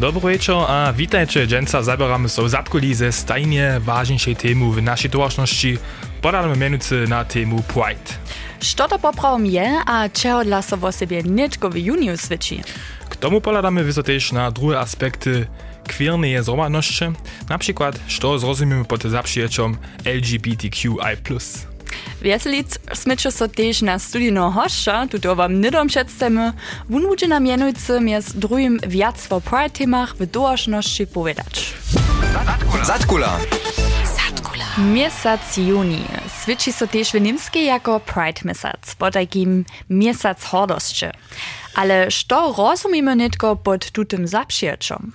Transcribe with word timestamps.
Dobry 0.00 0.30
wieczór 0.30 0.56
a 0.68 0.92
witajcie. 0.92 1.46
Dżęca 1.46 1.82
zabieramy 1.82 2.28
so 2.28 2.48
zadkuli 2.48 2.94
ze 2.94 3.12
stajnie 3.12 3.80
ważniejszej 3.80 4.36
temu 4.36 4.72
w 4.72 4.82
naszej 4.82 5.10
towarzności. 5.10 5.78
Podamy 6.22 6.56
mianowicie 6.56 6.96
na 7.08 7.24
temu 7.24 7.62
Pride. 7.62 8.10
Što 8.60 8.88
to 8.88 8.98
poprawom 8.98 9.46
je, 9.46 9.78
a 9.86 10.08
czego 10.08 10.44
dla 10.44 10.62
so 10.62 10.76
o 10.82 10.92
sobie 10.92 11.22
niczko 11.22 11.70
w 11.70 11.76
juniu 11.76 12.16
świeci? 12.16 12.62
K 13.08 13.16
tomu 13.16 13.40
poladamy 13.40 13.84
wysotež 13.84 14.32
na 14.32 14.50
drugie 14.50 14.78
aspekty 14.78 15.46
queernej 15.88 16.42
zromadności, 16.42 17.04
na 17.48 17.58
przykład, 17.58 18.00
co 18.20 18.38
zrozumiemy 18.38 18.84
pod 18.84 19.02
zaprzyjaciom 19.02 19.76
LGBTQI+. 20.04 21.69
Wieselic 22.20 22.78
smyče 22.94 23.30
so 23.30 23.48
tež 23.48 23.82
na 23.82 23.98
studijno 23.98 24.50
hošća, 24.50 25.06
tuto 25.10 25.34
wam 25.34 25.60
nidom 25.60 25.88
představimy, 25.88 26.52
wun 26.88 27.06
bude 27.08 27.28
nam 27.28 27.46
jenujcy 27.46 28.00
miez 28.00 28.32
drugim 28.34 28.78
viac 28.86 29.26
o 29.30 29.40
Pride 29.40 29.70
temach 29.70 30.14
w 30.16 30.26
dołożności 30.26 31.06
powiedzieć. 31.06 31.74
Zatkula. 32.84 33.40
Miesiąc 34.78 35.56
juni 35.56 36.04
swyci 36.42 36.72
so 36.72 36.86
też 36.86 37.12
w 37.12 37.20
niemskiej 37.20 37.66
jako 37.66 38.00
Pride 38.00 38.40
miesiąc, 38.44 38.96
bo 38.98 39.10
takim 39.10 39.64
miesiąc 39.90 40.44
hordości. 40.44 41.06
Ale 41.74 42.08
co 42.28 42.54
rozumimy 42.58 43.16
nitko 43.16 43.56
pod 43.56 43.90
tutym 43.90 44.26
zaprzyjaciom? 44.28 45.12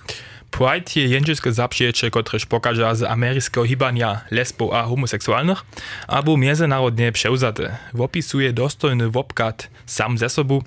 Pride 0.58 1.00
je 1.00 1.08
jędrzyskie 1.08 1.52
zaprzyjacie, 1.52 2.10
kotreż 2.10 2.46
pokaże 2.46 2.96
z 2.96 3.02
ameryskiego 3.02 3.66
hibania 3.66 4.20
lesbo 4.30 4.80
a 4.80 4.82
homoseksualnych, 4.82 5.64
albo 6.08 6.36
międzynarodnie 6.36 7.12
przełzate. 7.12 7.76
Wopisuje 7.92 8.52
dostojny 8.52 9.10
wopkat 9.10 9.70
sam 9.86 10.18
ze 10.18 10.28
sobą, 10.28 10.62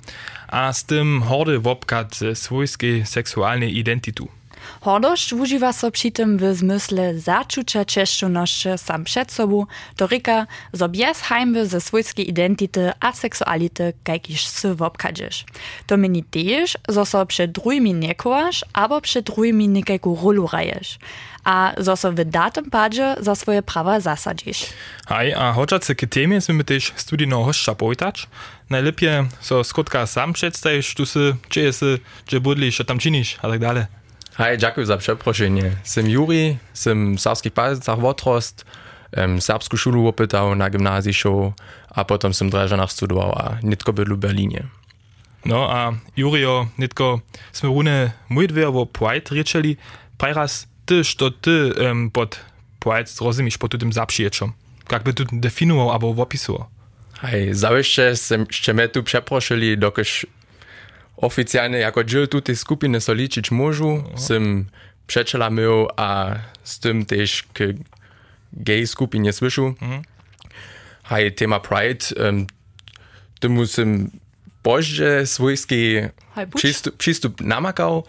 a 0.48 0.74
z 0.74 0.86
tym 0.86 1.22
hordy 1.22 1.60
wopkat 1.60 2.20
swojskiej 2.34 3.06
seksualnej 3.06 3.78
identytu. 3.78 4.39
Hordość 4.82 5.34
używa 5.34 5.74
so 5.74 5.92
przy 5.92 6.12
tym 6.12 6.38
w 6.38 6.56
zmysle 6.56 7.20
zaczucia 7.20 7.86
czeszczoności 7.86 8.70
sam 8.78 9.04
przed 9.04 9.32
sobą, 9.32 9.66
to 9.96 10.08
ryka, 10.08 10.48
zo 10.74 10.90
bez 10.90 11.22
hańby 11.22 11.68
ze 11.68 11.82
swojskiej 11.82 12.30
identyty 12.30 12.92
a 13.00 13.14
seksuality 13.14 13.94
kajkiś 14.04 14.48
sy 14.48 14.76
wopkadziesz. 14.76 15.46
To 15.88 15.98
mini 15.98 16.24
też, 16.24 16.78
zo 16.90 17.06
so 17.06 17.26
przed 17.26 17.52
drugimi 17.52 17.94
nie 17.94 18.16
kołasz, 18.16 18.66
albo 18.74 19.02
przed 19.02 19.26
drugimi 19.26 19.68
niekajku 19.68 20.20
rolu 20.24 20.48
rajesz. 20.54 21.00
A 21.44 21.74
zo 21.78 21.96
so 21.96 22.12
w 22.12 22.16
datem 22.16 22.70
padzie 22.70 23.16
za 23.20 23.36
swoje 23.36 23.62
prawa 23.62 24.00
zasadzisz. 24.00 24.66
Hej, 25.08 25.34
a 25.34 25.54
chociaż 25.54 25.82
k 25.98 26.06
temie 26.08 26.42
sme 26.42 26.64
też 26.64 26.94
studijno 26.96 27.44
hošća 27.44 27.76
powitać, 27.76 28.28
najlepiej 28.70 29.26
so 29.42 29.64
skotka 29.64 30.08
sam 30.08 30.34
przedstawisz, 30.34 30.94
tu 30.96 31.06
sy, 31.06 31.36
czy 31.50 31.60
jest, 31.62 31.82
czy 32.26 32.40
budlisz, 32.40 32.78
co 32.78 32.84
tam 32.84 33.00
czynisz, 33.00 33.38
a 33.42 33.50
tak 33.50 33.60
dalej. 33.60 33.86
Hej, 34.40 34.58
dziękuję 34.58 34.86
za 34.86 34.98
przeproszenie. 34.98 35.72
Sem 35.84 36.10
Juri, 36.10 36.58
w 36.74 37.22
Sarskich 37.22 37.54
Pazicach 37.54 38.00
Wotrost, 38.00 38.66
um, 39.18 39.42
serbską 39.42 39.78
szulu 39.78 40.08
opytał 40.08 40.56
na 40.56 40.70
gimnazjum, 40.70 41.54
a 41.90 42.06
potem 42.06 42.34
sem 42.34 42.50
Dreżanach 42.50 42.92
studował, 42.92 43.32
a 43.32 43.58
nitko 43.64 43.94
bydlu 43.94 44.16
w 44.16 44.20
Berlinie. 44.20 44.64
No 45.46 45.72
a 45.72 45.94
Jurio, 46.18 46.68
nitko, 46.78 47.20
sme 47.52 47.70
rune 47.70 48.12
mój 48.30 48.48
dwie 48.48 48.68
o 48.68 48.86
Pride 48.86 49.36
ryczeli, 49.36 49.78
prajraz 50.18 50.68
ty, 50.86 51.04
što 51.04 51.32
ty 51.32 51.74
um, 51.74 52.12
pod 52.12 52.40
Pride 52.80 53.12
rozumiesz 53.22 53.58
pod 53.58 53.80
tym 53.80 53.94
zaprzyjaciom. 53.94 54.54
Jak 54.92 55.04
by 55.04 55.14
tu 55.14 55.26
definował 55.32 55.92
albo 55.92 56.22
opisował? 56.22 56.66
Hej, 57.22 57.52
sem 58.16 58.46
jeszcze 58.48 58.74
mnie 58.74 58.88
tu 58.88 59.04
przeproszyli, 59.04 59.78
dokaż 59.78 60.26
oficjalnie 61.22 61.78
jako 61.78 62.04
dziel 62.04 62.28
tutaj 62.28 62.56
skupiny 62.56 63.02
so 63.02 63.14
liczyć 63.14 63.52
możu, 63.52 64.04
sem 64.16 64.66
przeczela 65.08 65.50
mył, 65.50 65.88
a 65.98 66.36
z 66.64 66.80
tym 66.80 67.06
też 67.06 67.44
k 67.54 67.64
gay 68.54 68.88
skupinie 68.88 69.34
słyszu. 69.34 69.76
Hej, 71.04 71.34
tema 71.34 71.60
Pride, 71.60 72.26
um, 72.26 72.48
temu 73.40 73.68
sem 73.68 74.12
bożdże 74.64 75.26
swojski 75.26 75.96
przystup, 76.56 76.98
przystup 76.98 77.42
namakał, 77.42 78.04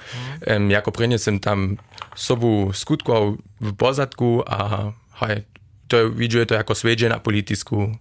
um, 0.46 0.70
jako 0.70 0.92
prynnie 0.92 1.18
sem 1.18 1.40
tam 1.40 1.76
sobu 2.16 2.70
skutkował 2.74 3.36
w 3.60 3.76
pozadku, 3.76 4.42
a 4.46 4.92
hej, 5.14 5.42
to 5.88 6.10
widzę 6.10 6.46
to 6.46 6.54
jako 6.54 6.74
swiedzie 6.74 7.08
na 7.08 7.18
polityczku 7.18 7.96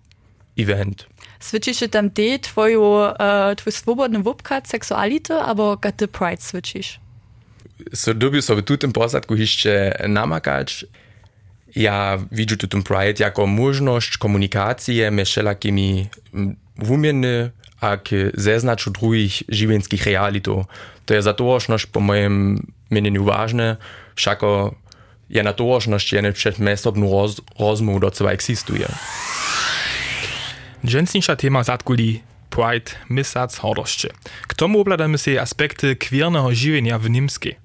event. 0.58 1.08
Switchisz 1.40 1.90
tam 1.92 2.10
te 2.10 2.40
twoju, 2.40 2.82
uh, 2.82 3.14
twój 3.58 3.74
swobodny 3.74 4.20
wupkat 4.20 4.68
seksuality, 4.68 5.34
albo 5.34 5.78
kad 5.78 5.96
ty 5.96 6.08
Pride 6.08 6.42
switchisz? 6.42 7.00
so 7.94 8.14
dobił 8.14 8.42
sobie 8.42 8.64
tu 8.64 8.78
tym 8.78 8.92
posadku 8.92 9.36
jeszcze 9.36 10.04
namakać. 10.08 10.86
Ja 11.76 12.18
widzę 12.32 12.58
tu 12.58 12.68
ten 12.68 12.84
Pride 12.84 13.24
jako 13.24 13.48
możliwość 13.48 14.18
komunikacji 14.18 15.02
między 15.12 15.26
wszelakimi 15.26 16.08
wumienny 16.78 17.52
a 17.82 17.98
k 17.98 18.10
zeznaczu 18.34 18.92
drugich 18.92 19.44
żywienskich 19.50 20.06
realitów. 20.06 20.66
To 21.06 21.14
jest 21.14 21.26
za 21.26 21.34
tożność 21.34 21.86
po 21.86 22.00
moim 22.00 22.68
mieniu 22.92 23.24
ważne, 23.24 23.78
wszako 24.16 24.76
je 25.30 25.44
na 25.44 25.54
tożność 25.54 26.14
je 26.14 26.34
przed 26.34 26.60
mesobną 26.60 27.12
roz, 27.12 27.42
rozmową 27.60 28.00
do 28.00 28.12
co 28.12 28.32
eksistuje. 28.32 28.88
Dżęsniejsza 30.86 31.36
tema 31.36 31.64
zadkuli 31.64 32.22
Pride, 32.50 32.92
misac 33.10 33.58
hordości. 33.58 34.08
K 34.48 34.54
tomu 34.54 34.80
obladamy 34.80 35.18
aspekty 35.42 35.96
queernego 35.96 36.56
żywienia 36.56 37.00
w 37.00 37.10
niemskiej. 37.10 37.56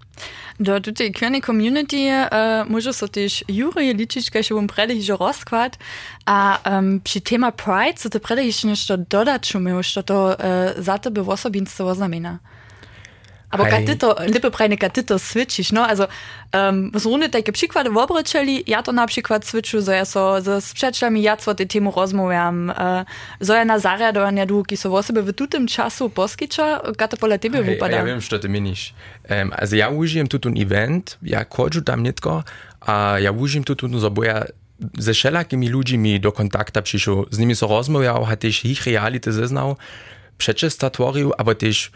Do 0.61 0.81
tutej 0.81 1.13
queernej 1.13 1.43
community 1.43 1.97
uh, 1.97 2.71
może 2.71 2.93
so 2.93 3.09
też 3.09 3.45
Juri 3.49 3.95
liczyć, 3.95 4.31
kaj 4.31 4.45
się 4.45 4.55
um 4.55 4.67
predehižo 4.67 5.17
rozkład, 5.17 5.79
a 6.27 6.59
um, 6.71 7.01
przy 7.01 7.21
tema 7.21 7.53
Pride 7.53 7.99
so 7.99 8.11
to 8.11 8.21
predehiž 8.21 8.65
nešto 8.65 8.97
dodać 8.97 9.55
umiał, 9.55 9.83
što 9.83 10.03
to 10.03 10.37
uh, 10.39 10.85
za 10.85 10.99
tebe. 10.99 11.23
Aber 13.55 13.67
Hej. 13.67 13.73
kad 13.73 13.87
ty 13.87 13.97
to, 13.97 14.17
lepiej 14.35 14.51
prajne, 14.51 14.77
kad 14.77 14.93
ty 14.93 15.03
to 15.03 15.19
switchiš, 15.19 15.73
no, 15.73 15.87
also, 15.87 16.09
um, 16.55 16.91
z 16.95 17.05
runy 17.05 17.29
takie 17.29 17.53
przykłady 17.53 17.91
wobryczeli, 17.91 18.65
ja 18.67 18.83
to 18.83 18.93
na 18.93 19.07
przykład 19.07 19.47
switchu, 19.47 19.81
zo 19.81 19.93
ja 19.93 20.05
so 20.05 20.41
ze 20.41 20.61
sprzeczami 20.61 21.23
ja 21.23 21.37
co 21.37 21.55
te 21.55 21.67
temu 21.67 21.93
rozmawiam, 21.97 22.71
uh, 22.71 22.77
zo 23.41 23.55
ja 23.55 23.65
na 23.65 23.79
zariadovania 23.79 24.47
długi, 24.47 24.77
so 24.77 24.91
w 24.91 24.95
osobie 24.95 25.23
w 25.23 25.33
tutym 25.33 25.67
czasu 25.67 26.11
poskicza, 26.11 26.81
kad 26.99 27.11
to 27.11 27.17
pole 27.17 27.39
tebe 27.39 27.63
wypada. 27.63 27.97
Ja 27.97 28.05
wiem, 28.05 28.21
że 28.21 28.39
ty 28.39 28.49
minisz. 28.49 28.95
Um, 29.31 29.53
also 29.57 29.77
ja 29.77 29.89
užijem 29.89 30.29
tu 30.29 30.39
ten 30.39 30.55
event, 30.57 31.19
ja 31.23 31.45
chodžu 31.45 31.83
tam 31.83 32.03
nitko, 32.03 32.45
a 32.81 33.19
ja 33.19 33.33
užijem 33.33 33.65
tu 33.65 33.77
ten 33.77 34.01
zaboja 34.01 34.45
ze 34.99 35.15
wszelakimi 35.15 35.69
ludźmi 35.69 36.21
do 36.21 36.33
kontakta 36.33 36.83
przyszł, 36.83 37.27
z 37.31 37.39
nimi 37.39 37.57
so 37.57 37.67
rozmawiał, 37.67 38.27
a 38.31 38.37
też 38.37 38.65
ich 38.65 38.87
reality 38.87 39.33
zeznał, 39.33 39.77
przeczesta 40.39 40.91
tworzył, 40.91 41.33
aber 41.39 41.57
też 41.57 41.91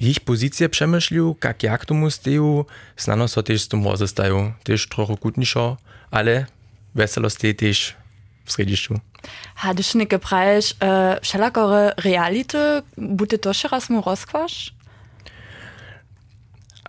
ich 0.00 0.20
pozycję 0.20 0.68
przemyślił, 0.68 1.36
jak 1.44 1.62
jak 1.62 1.86
tomu 1.86 2.10
steju, 2.10 2.66
znano 2.96 3.28
so 3.28 3.42
też 3.42 3.62
z 3.62 3.68
tym 3.68 3.84
rozestają, 3.84 4.52
też 4.64 4.88
trochę 4.88 5.16
kutniszo, 5.16 5.76
ale 6.10 6.46
weselost 6.94 7.44
je 7.44 7.54
też 7.54 7.94
w 8.44 8.52
središću. 8.52 9.00
Ha, 9.54 9.72
nie 9.94 10.18
prajesz, 10.18 10.72
uh, 10.72 11.20
wszelakore 11.22 11.92
reality, 11.96 12.82
bude 12.96 13.38
to 13.38 13.52
še 13.52 13.68
raz 13.68 13.90
mu 13.90 14.02
rozkwasz? 14.02 14.72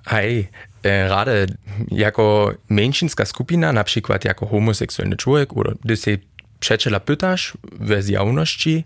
Hej, 0.05 0.49
e, 0.83 1.07
rade 1.07 1.47
jako 1.91 2.53
mężczyzna 2.69 3.25
skupina, 3.25 3.73
na 3.73 3.83
przykład 3.83 4.25
jako 4.25 4.45
homoseksualny 4.45 5.17
człowiek, 5.17 5.57
oder 5.57 5.75
gdy 5.83 5.97
się 5.97 6.17
przeczela 6.59 6.99
pytasz 6.99 7.57
w 7.79 8.03
zjawności, 8.03 8.83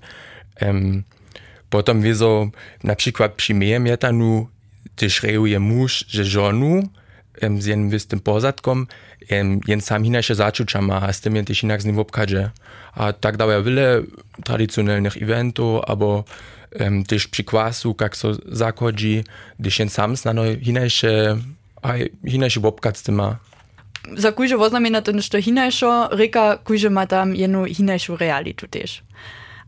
um, 0.62 1.04
potem 1.70 2.02
wieso 2.02 2.50
na 2.84 2.96
przykład 2.96 3.34
przy 3.34 3.54
mietanu, 3.54 4.48
też 4.96 5.24
reuje 5.24 5.60
mąż, 5.60 6.06
że 6.08 6.26
żonu 6.26 6.90
um, 7.42 7.62
z 7.62 7.66
jednym 7.66 7.90
wystym 7.90 8.20
pozadkom, 8.20 8.88
um, 9.32 9.60
jen 9.68 9.82
sam 9.82 10.06
inaczej 10.06 10.36
zaczucia 10.36 10.82
ma, 10.82 11.14
z 11.14 11.22
tym 11.22 11.36
jen 11.36 11.46
inak 11.64 11.82
z 11.82 11.86
nim 11.86 12.00
obkaże. 12.00 12.52
A 12.94 13.14
tak 13.14 13.38
daje 13.38 13.64
wiele 13.64 14.02
tradycjonalnych 14.44 15.18
eventów, 15.18 15.82
albo 15.88 16.24
um, 16.80 17.04
też 17.04 17.28
przy 17.28 17.44
kwasu, 17.44 17.96
jak 18.02 18.18
so 18.18 18.34
zachodzi, 18.46 19.24
gdyż 19.60 19.80
jen 19.80 19.90
sam 19.90 20.16
znano 20.16 20.46
inaczej, 20.46 21.12
a 21.82 21.94
inaczej 22.24 22.64
obkad 22.64 22.98
z 22.98 23.04
tym 23.04 23.16
ma. 23.16 23.38
Za 24.18 24.32
kujże 24.32 24.58
oznamena 24.58 25.02
to 25.02 25.12
nešto 25.12 25.42
hinajšo, 25.42 26.10
reka 26.12 26.58
kujže 26.64 26.90
ma 26.90 27.08
tam 27.08 27.36
jednu 27.36 27.66
hinajšu 27.66 28.18
realitu 28.18 28.68
tež. 28.68 29.02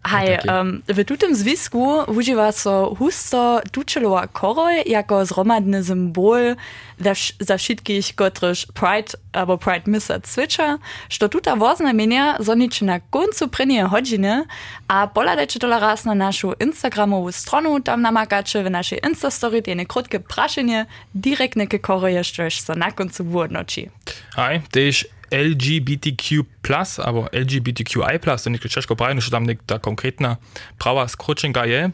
Haj, 0.04 0.40
okay. 0.40 0.62
um, 0.62 0.80
v 0.88 1.04
tutem 1.04 1.36
zvisku 1.36 2.08
uživa 2.08 2.52
so 2.52 2.96
husto 2.96 3.60
tučelova 3.72 4.28
koroj 4.28 4.84
jako 4.86 5.26
zromadny 5.26 5.84
symbol 5.84 6.56
za 7.40 7.56
všetkých, 7.58 8.16
kotryž 8.16 8.72
Pride 8.74 9.20
abo 9.34 9.58
Pride 9.58 9.86
Missa 9.86 10.20
cviča, 10.20 10.78
što 11.10 11.28
tuta 11.28 11.54
voznamenia 11.54 12.36
zoniče 12.40 12.86
na 12.86 13.00
koncu 13.00 13.48
prinije 13.48 13.84
hodžine, 13.86 14.46
a 14.88 15.08
poladeče 15.08 15.60
tola 15.60 15.80
raz 15.80 16.06
na 16.06 16.14
našu 16.14 16.54
Instagramovu 16.60 17.32
stronu, 17.32 17.80
tam 17.80 18.02
namakače 18.02 18.64
v 18.64 18.70
naši 18.70 19.00
Instastory 19.04 19.64
tjene 19.64 19.86
krotke 19.86 20.20
prašenje, 20.20 20.86
direktne 21.14 21.68
ke 21.68 21.78
koroje, 21.78 22.24
što 22.24 22.50
so 22.50 22.74
na 22.74 22.92
koncu 22.92 23.24
v 23.24 23.38
odnoči. 23.38 23.88
Tež 24.72 25.04
LGBTQ+, 25.32 26.44
aber 27.04 27.30
LGBTQI+, 27.32 28.20
to 28.44 28.50
nie 28.50 28.60
ciężko 28.60 28.96
prawie, 28.96 29.22
że 29.22 29.32
tam 29.32 29.48
ta 29.66 29.80
konkretna 29.80 30.38
prawa 30.78 31.08
skrócenka 31.08 31.66
je. 31.66 31.92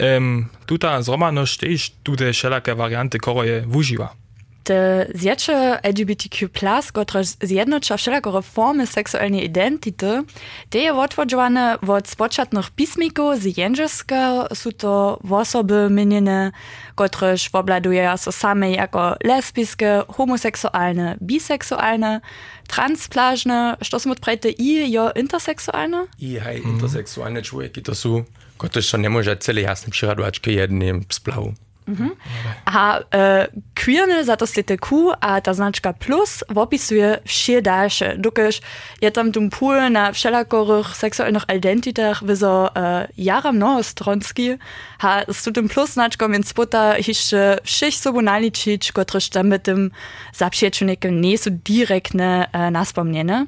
Um, 0.00 0.48
tuta 0.66 1.02
zromaność 1.02 1.58
też 1.58 1.92
tutaj 2.02 2.32
wszelakie 2.32 2.74
warianty 2.74 3.18
koroje 3.18 3.66
używa. 3.74 4.23
te 4.64 5.06
zjače 5.14 5.78
LGBTQ+, 5.84 6.48
kotraž 6.92 7.36
zjednoča 7.42 7.96
všelakore 7.96 8.40
formy 8.42 8.86
seksualne 8.88 9.44
identity, 9.44 10.24
te 10.72 10.78
je 10.78 10.92
odvodžovane 10.92 11.84
od 11.84 12.08
spočatných 12.08 12.72
písmikov 12.72 13.36
z 13.44 13.52
jenžeska, 13.52 14.48
sú 14.56 14.72
to 14.72 15.20
osoby 15.20 15.92
menene, 15.92 16.56
kotraž 16.96 17.52
obladuje 17.52 18.00
so 18.00 18.10
also 18.10 18.30
same 18.32 18.72
jako 18.72 19.20
lesbiske, 19.20 20.08
homosexualne, 20.08 21.16
biseksualne, 21.20 22.20
transplažne, 22.66 23.76
što 23.80 23.98
smo 23.98 24.12
odprejte 24.12 24.48
i 24.48 24.88
jo 24.88 25.10
interseksualne? 25.14 26.08
I 26.18 26.40
haj 26.40 26.64
interseksualne 26.64 27.44
človeki, 27.44 27.84
to 27.84 27.92
sú, 27.92 28.24
kotraž 28.56 28.90
to 28.90 28.96
nemôže 28.96 29.36
celý 29.44 29.68
jasne 29.68 29.92
přiradovačke 29.92 30.48
jedným 30.48 31.04
splavu. 31.12 31.52
Mhm. 31.88 32.10
A 32.64 33.00
e, 33.14 33.48
queerne 33.84 34.24
za 34.24 34.36
to 34.36 34.46
stete 34.46 34.76
Q 34.76 35.12
a 35.20 35.40
ta 35.40 35.54
znaczka 35.54 35.92
plus 35.92 36.44
opisuje 36.54 37.18
wsie 37.24 37.62
dalsze, 37.62 38.16
dokaż 38.18 38.60
je 39.02 39.10
tam 39.10 39.32
tum 39.32 39.50
pól 39.50 39.90
na 39.90 40.12
wszelakorych 40.12 40.96
seksualnych 40.96 41.42
identitach 41.56 42.24
wyzo 42.24 42.76
e, 42.76 43.08
jara 43.16 43.52
mnohostronski, 43.52 44.50
ha 44.98 45.22
z 45.32 45.52
tym 45.52 45.68
plus 45.68 45.90
znaczką 45.90 46.32
więc 46.32 46.48
spota 46.48 46.98
jeszcze 46.98 47.58
wszech 47.64 47.94
sobą 47.94 48.22
naliczyć, 48.22 48.92
któreż 48.92 49.28
tam 49.28 49.52
tym 49.62 49.90
zaprzecznikiem 50.32 51.20
nie 51.20 51.38
są 51.38 51.50
direktne 51.64 52.48
e, 52.52 52.70
naspomniene. 52.70 53.46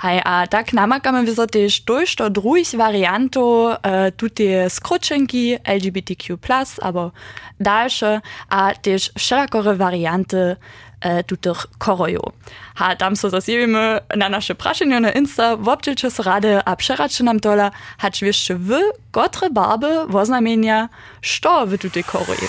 Hej, 0.00 0.20
a 0.24 0.46
tak 0.46 0.72
namakamy 0.72 1.24
wizo 1.24 1.46
też 1.46 1.80
dość 1.80 2.16
do 2.16 2.30
drugich 2.30 2.68
wariantów 2.76 3.74
e, 3.82 4.12
tutaj 4.12 4.46
skrócenki 4.68 5.56
LGBTQ+, 5.64 6.38
albo 6.82 7.10
dalsze, 7.60 8.20
a 8.48 8.74
też 8.82 9.12
wszelakore 9.18 9.74
warianty 9.74 10.56
e, 11.00 11.24
tutych 11.24 11.66
korojów. 11.78 12.32
A 12.78 12.96
tam 12.96 13.16
so 13.16 13.30
zasjewimy 13.30 14.00
na 14.16 14.28
nasze 14.28 14.54
praszenie 14.54 15.00
na 15.00 15.12
Insta, 15.12 15.56
wobczycie 15.56 16.10
se 16.10 16.22
rady, 16.22 16.60
a 16.64 16.76
przeracie 16.76 17.24
nam 17.24 17.40
tola, 17.40 17.70
hać 17.98 18.22
jeszcze 18.22 18.54
wy, 18.54 18.80
kotre 19.10 19.50
barby 19.50 20.06
woznamienia, 20.08 20.88
što 21.22 21.66
wy 21.66 21.78
tutaj 21.78 22.04
koroje. 22.04 22.48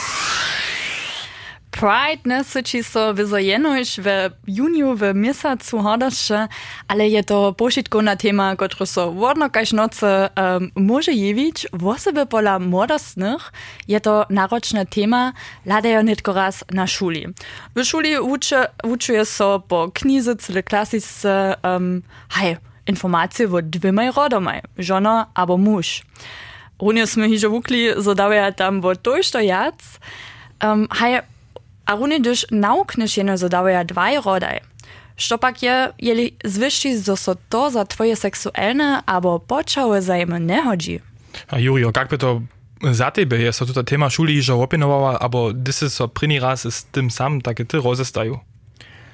Pride, 1.80 2.22
ne, 2.26 2.44
so 2.44 2.60
čisto 2.62 3.14
wyzojenuješ 3.14 4.00
w 4.04 4.30
juniu, 4.48 4.96
w 4.96 5.14
miescu 5.16 5.80
hodasz, 5.80 6.32
ale 6.88 7.10
je 7.10 7.24
to 7.24 7.54
pošitko 7.54 8.02
na 8.02 8.16
tema, 8.16 8.56
kotro 8.56 8.86
so 8.86 9.12
vodno 9.12 9.50
kaž 9.50 9.72
noce 9.72 10.28
um, 10.36 10.72
može 10.76 11.12
jević, 11.12 11.66
vosebe 11.72 12.26
pola 12.26 12.60
modosnych, 12.60 13.52
je 13.88 14.00
to 14.00 14.26
naročna 14.30 14.86
tema, 14.86 15.34
ladajo 15.66 16.04
netko 16.04 16.34
raz 16.34 16.64
na 16.70 16.88
šuli. 16.88 17.28
V 17.76 17.84
šuli 17.84 18.20
uče, 18.20 18.66
učuje 18.84 19.26
so 19.26 19.60
po 19.60 19.90
knjize, 19.94 20.36
cele 20.36 20.62
klasisce, 20.62 21.54
um, 21.64 22.04
haj, 22.28 22.56
informacije 22.86 23.48
v 23.48 23.62
dvimaj 23.62 24.12
rodomaj, 24.18 24.62
žono 24.78 25.26
abo 25.34 25.58
muž. 25.58 26.02
Runje 26.80 27.08
smo 27.08 27.24
jih 27.24 27.40
že 27.40 27.48
vukli, 27.48 27.94
zadawaja 27.98 28.52
tam 28.52 28.82
v 28.82 28.96
to, 28.96 29.24
što 29.24 29.40
jac. 29.40 29.80
Um, 30.64 30.88
haj, 30.92 31.22
a 31.90 31.98
naukniesz 32.52 33.18
jeno 33.18 33.38
zadawaja 33.38 33.84
dwaj 33.84 34.22
rodaj. 34.26 34.60
Štopak 35.18 35.64
je, 35.64 35.92
jeli 36.00 36.32
zwyšši, 36.46 36.98
zo 36.98 37.16
so 37.18 37.36
to 37.50 37.70
za 37.70 37.84
twoje 37.86 38.16
seksualne 38.16 39.02
albo 39.06 39.40
poczałe 39.40 40.02
zajmy 40.02 40.40
nie 40.40 40.62
chodzi. 40.64 41.00
A 41.48 41.60
Jurio, 41.60 41.92
jak 41.96 42.10
by 42.10 42.18
to 42.18 42.42
za 42.92 43.12
tebe 43.12 43.38
je 43.38 43.54
so 43.54 43.66
tuta 43.66 43.84
tema 43.84 44.10
šuli 44.10 44.42
že 44.42 44.54
opinowała, 44.54 45.20
albo 45.20 45.52
dysy 45.54 45.90
so 45.90 46.08
pryni 46.08 46.40
raz 46.40 46.68
z 46.68 46.86
tym 46.92 47.12
sam 47.12 47.42
takie 47.42 47.66
ty 47.66 47.78
rozestaju? 47.78 48.40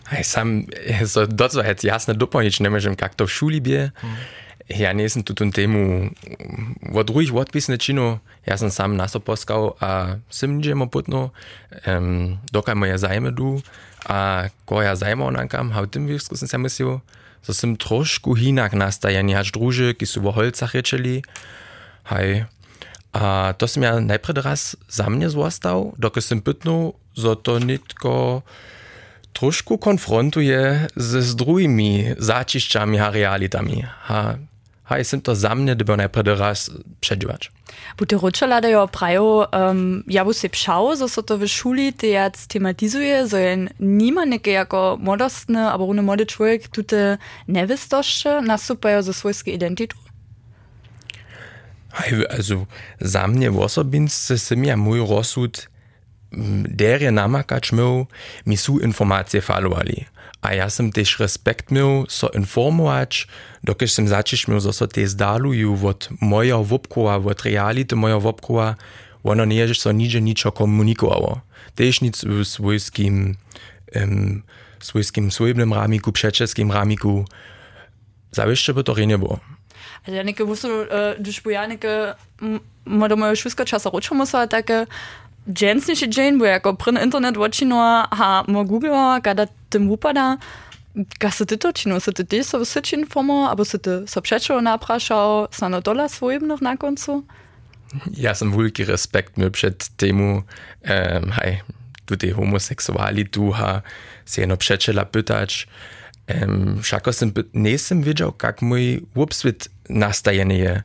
Hej, 0.05 0.23
sam, 0.23 0.63
so 1.05 1.27
docva 1.27 1.63
hec 1.63 1.83
jasne 1.83 2.13
doplnić 2.15 2.59
nie 2.59 2.69
możem, 2.69 2.95
jak 3.01 3.15
to 3.15 3.25
w 3.25 3.31
szuli 3.31 3.61
bie. 3.61 3.91
Hmm. 3.95 4.17
Ja 4.69 4.93
nie 4.93 5.03
jestem 5.03 5.23
tu 5.23 5.33
tą 5.33 5.51
temu 5.51 6.09
od 6.93 7.07
drugich 7.07 7.35
odpisne 7.35 7.77
činu, 7.77 8.17
ja 8.45 8.57
sam 8.57 8.71
sam 8.71 8.97
naso 8.97 9.19
poskał, 9.19 9.77
a 9.79 10.17
sim 10.29 10.57
niczemu 10.57 10.87
putno, 10.87 11.29
um, 11.87 12.37
dokaj 12.51 12.75
moje 12.75 12.97
zajmy 12.97 13.31
du, 13.31 13.61
a 14.05 14.49
ko 14.65 14.81
ja 14.81 14.95
zajmał 14.95 15.31
nankam, 15.31 15.71
ha 15.71 15.81
w 15.81 15.87
tym 15.87 16.07
wiersku 16.07 16.37
sam 16.37 16.61
myślał, 16.61 16.99
so 17.41 17.53
sim 17.53 17.77
troszku 17.77 18.33
hinak 18.35 18.73
nastajeni, 18.73 19.33
hacz 19.33 19.51
druży, 19.51 19.93
ki 19.93 20.05
su 20.05 20.21
wo 20.21 20.31
holcach 20.31 20.73
rečeli, 20.73 21.23
hej, 22.03 22.45
a 23.13 23.53
to 23.57 23.67
som 23.67 23.83
ja 23.83 23.99
najprej 24.01 24.41
raz 24.43 24.75
za 24.89 25.09
mnie 25.09 25.29
został, 25.29 25.93
dokaj 25.97 26.23
sim 26.23 26.41
pytnął, 26.41 26.93
so 27.13 27.35
to 27.35 27.59
nitko 27.59 28.41
troszku 29.33 29.77
konfrontuje 29.77 30.87
ze 30.95 31.21
z 31.21 31.35
drugimi 31.35 32.15
začišćami 32.17 32.99
a 32.99 33.11
realitami. 33.11 33.83
Ha, 33.83 34.37
ha 34.85 34.97
jestem 34.97 35.21
to 35.21 35.35
za 35.35 35.55
mnie, 35.55 35.75
gdyby 35.75 35.97
najpierw 35.97 36.39
raz 36.39 36.71
przedziwać. 36.99 37.51
Bute 37.97 38.17
ručelade 38.17 38.69
jo 38.69 38.87
prajo, 38.87 39.47
um, 39.51 40.03
ja 40.07 40.25
bu 40.25 40.33
se 40.33 40.49
pšao, 40.49 40.95
zo 40.95 41.07
so 41.09 41.21
to 41.21 41.37
v 41.37 41.47
šuli 41.47 41.93
tejac 41.93 42.47
tematizuje, 42.47 43.27
zo 43.27 43.37
je 43.37 43.67
nima 43.79 44.25
neke 44.25 44.51
jako 44.51 44.97
modostne, 45.01 45.71
aber 45.71 45.89
ohne 45.89 46.01
mode 46.01 46.25
človek 46.25 46.67
tute 46.67 47.17
nevistošće 47.47 48.41
nastupajo 48.41 49.01
za 49.01 49.13
svojske 49.13 49.51
identitu? 49.51 49.97
Also 52.29 52.65
za 52.99 53.27
mnie 53.27 53.49
osobince 53.49 54.37
se 54.37 54.55
mi 54.55 54.67
ja 54.67 54.75
mój 54.75 54.99
rozsud 54.99 55.67
derje 56.63 57.11
namakać 57.11 57.71
mył, 57.71 58.07
mi 58.45 58.57
su 58.57 58.79
informacje 58.79 59.41
falowali. 59.41 60.05
A 60.41 60.53
ja 60.53 60.69
sam 60.69 60.91
też 60.91 61.19
respekt 61.19 61.71
miał, 61.71 62.05
so 62.09 62.29
informować, 62.29 63.27
dokiż 63.63 63.91
sam 63.91 64.07
zaczysz 64.07 64.47
miał, 64.47 64.61
so 64.61 64.87
te 64.87 65.07
zdaluju 65.07 65.87
od 65.87 66.09
moja 66.21 66.57
wopkowa, 66.57 67.15
od 67.15 67.41
reality 67.41 67.95
moja 67.95 68.19
wopkowa, 68.19 68.75
ono 69.23 69.45
nie 69.45 69.55
jest 69.55 69.81
so 69.81 69.91
nigdzie 69.91 70.21
niczo 70.21 70.51
komunikowało. 70.51 71.41
Też 71.75 72.01
nic 72.01 72.25
w 72.25 72.45
swojskim, 72.45 73.35
um, 73.95 74.43
swojskim 74.79 75.31
swojbnym 75.31 75.73
ramiku, 75.73 76.11
przeczeskim 76.11 76.71
ramiku, 76.71 77.25
zawieszcze 78.31 78.73
by 78.73 78.83
to 78.83 78.95
nie 78.99 79.17
było. 79.17 79.39
Also 80.05 80.15
ja 80.15 80.23
neke 80.23 80.45
musu, 80.45 80.67
když 81.19 81.41
bu 81.41 81.49
ja 81.49 81.67
neke, 81.67 82.15
ma 82.85 83.07
do 83.09 83.15
moje 83.17 83.35
šuska 83.35 83.65
časa 83.65 83.89
takie, 84.47 84.85
dženstnejši 85.53 86.09
Jane 86.17 86.37
bo 86.37 86.45
jako 86.45 86.73
prn 86.73 86.97
internet 86.97 87.37
očino 87.37 88.05
ha 88.11 88.43
mo 88.47 88.63
googleo 88.63 89.19
kada 89.21 89.45
tem 89.69 89.91
upada. 89.91 90.37
Ka 91.19 91.31
se 91.31 91.45
ty 91.45 91.57
točino, 91.57 91.99
se 91.99 92.11
ty 92.11 92.23
ty 92.23 92.43
so 92.43 92.63
vsečin 92.63 93.05
fomo, 93.05 93.49
abo 93.51 93.65
se 93.65 93.77
ty 93.77 93.89
so 94.05 94.21
přečo 94.21 94.61
naprašal, 94.61 95.47
sa 95.51 95.67
na 95.67 95.79
dola 95.79 96.07
svojim 96.07 96.47
noch 96.47 96.61
na 96.61 96.77
koncu? 96.77 97.25
Ja 98.17 98.35
sam 98.35 98.51
vulki 98.51 98.83
respekt 98.85 99.37
mi 99.37 99.49
před 99.49 99.83
temu, 99.95 100.43
um, 100.43 101.31
haj, 101.31 101.61
tudi 102.05 102.31
homoseksuali 102.31 103.23
duha 103.23 103.83
se 104.25 104.41
eno 104.41 104.57
přečela 104.57 105.05
pytač, 105.05 105.65
um, 106.47 106.83
šako 106.83 107.13
sem, 107.13 107.33
nesem 107.53 108.01
vidžal, 108.01 108.31
kak 108.31 108.61
můj 108.61 109.01
obsvit 109.13 109.67
nastajený 109.89 110.59
je. 110.59 110.83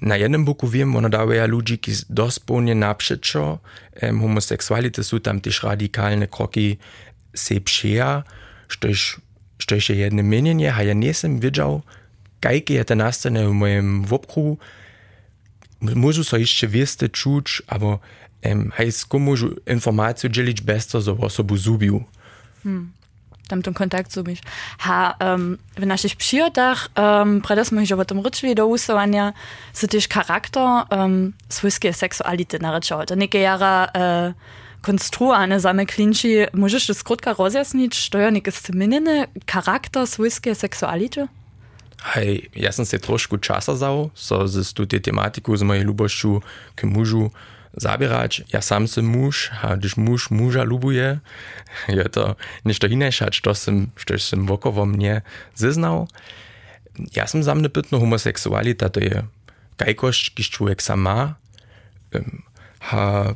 Na 0.00 0.16
jednym 0.16 0.44
boku 0.44 0.68
wiem, 0.68 0.96
ono 0.96 1.08
daje 1.08 1.46
ludzi, 1.46 1.78
ki 1.78 1.92
dospełnie 2.10 2.74
naprzeczo 2.74 3.58
um, 4.02 4.20
homoseksuality 4.20 5.04
są 5.04 5.20
tam 5.20 5.40
też 5.40 5.62
radikalne 5.62 6.26
kroki 6.26 6.78
se 7.34 7.60
przyja, 7.60 8.22
sztoż 9.58 9.88
je 9.88 9.96
jedno 9.96 10.22
mienienie, 10.22 10.74
a 10.74 10.82
ja 10.82 10.94
nie 10.94 11.14
sam 11.14 11.40
wiedział, 11.40 11.82
jaki 12.44 12.74
je 12.74 12.84
to 12.84 12.94
nastane 12.94 13.48
w 13.48 13.52
moim 13.52 14.04
wopkrugu. 14.04 14.58
Może 15.80 16.24
so 16.24 16.36
jeszcze 16.36 16.68
wieste 16.68 17.08
czuć, 17.08 17.62
albo 17.66 17.98
um, 18.44 18.70
hej, 18.74 18.92
z 18.92 19.06
komu 19.06 19.34
informację 19.66 20.30
dzielić 20.30 20.60
bez 20.60 20.86
to, 20.86 21.00
że 21.00 21.12
osobu 21.12 21.56
zubił. 21.56 22.04
Hmm. 22.62 22.99
Kontakt 23.74 24.12
zubić. 24.12 24.42
Ha, 24.78 25.14
um, 25.20 25.58
w 25.76 25.86
naszych 25.86 26.16
przyjotach, 26.16 26.88
um, 26.96 27.40
predo 27.40 27.64
smo 27.64 27.80
już 27.80 27.92
o 27.92 28.04
tym 28.04 28.20
ryczyli 28.20 28.54
do 28.54 28.66
usuwania, 28.66 29.32
so 29.72 29.86
też 29.86 30.08
charakter 30.08 30.84
um, 30.90 31.32
swojskiej 31.48 31.94
seksuality 31.94 32.58
naryczał. 32.58 33.06
To 33.06 33.14
niekie 33.14 33.40
jara 33.40 33.84
uh, 33.84 34.34
konstruowane 34.82 35.60
same 35.60 35.86
klinci, 35.86 36.36
możesz 36.52 36.86
to 36.86 36.94
skrótka 36.94 37.34
rozjasnić, 37.34 38.10
to 38.10 38.18
ja 38.18 38.30
niekie 38.30 38.50
zmininy 38.50 39.26
charakter 39.46 40.06
swojskiej 40.06 40.54
seksuality? 40.54 41.28
Hej, 42.00 42.48
ja 42.56 42.72
sam 42.72 42.88
se 42.88 42.98
trošku 42.98 43.36
časa 43.38 43.76
vzal, 43.76 44.08
so 44.16 44.48
z 44.48 44.72
tu 44.72 44.88
tematiku 44.88 45.52
z 45.52 45.62
mojej 45.62 45.84
ľubošťu 45.84 46.30
k 46.72 46.80
mužu 46.88 47.28
zabierać. 47.80 48.44
Ja 48.52 48.60
sam 48.60 48.84
sem 48.84 49.08
muž, 49.08 49.48
a 49.62 49.74
když 49.74 49.96
muž 49.96 50.28
muža 50.28 50.62
lubuje, 50.62 51.20
je 51.88 52.06
to 52.12 52.36
niečo 52.64 52.86
iné, 52.92 53.08
čo 53.08 53.52
som, 53.56 53.88
čo 53.96 54.20
som 54.20 54.44
vokovo 54.44 54.84
mne 54.84 55.24
zeznal. 55.56 56.12
Ja 57.16 57.24
som 57.24 57.40
za 57.40 57.56
mne 57.56 57.72
pytno 57.72 57.96
homosexualita, 57.96 58.92
to 58.92 59.00
je 59.00 59.16
kajkošť, 59.80 60.36
když 60.36 60.48
človek 60.52 60.78
sa 60.84 60.94
má, 61.00 61.40
ha, 62.92 63.32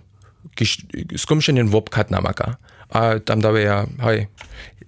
když 0.54 0.70
skomšenien 1.16 1.72
vopkat 1.72 2.12
namaka. 2.12 2.60
A 2.92 3.18
tam 3.18 3.40
dáve 3.40 3.64
ja, 3.64 3.88
hej, 4.04 4.28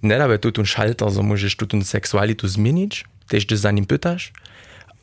nedáve 0.05 0.37
tu 0.37 0.53
ten 0.53 0.63
šalter, 0.63 1.09
so 1.09 1.25
môžeš 1.25 1.57
tu 1.57 1.65
ten 1.65 1.81
sexualitu 1.81 2.45
zmeniť, 2.45 3.09
tež 3.27 3.49
za 3.49 3.73
ním 3.73 3.89
pytaš, 3.89 4.31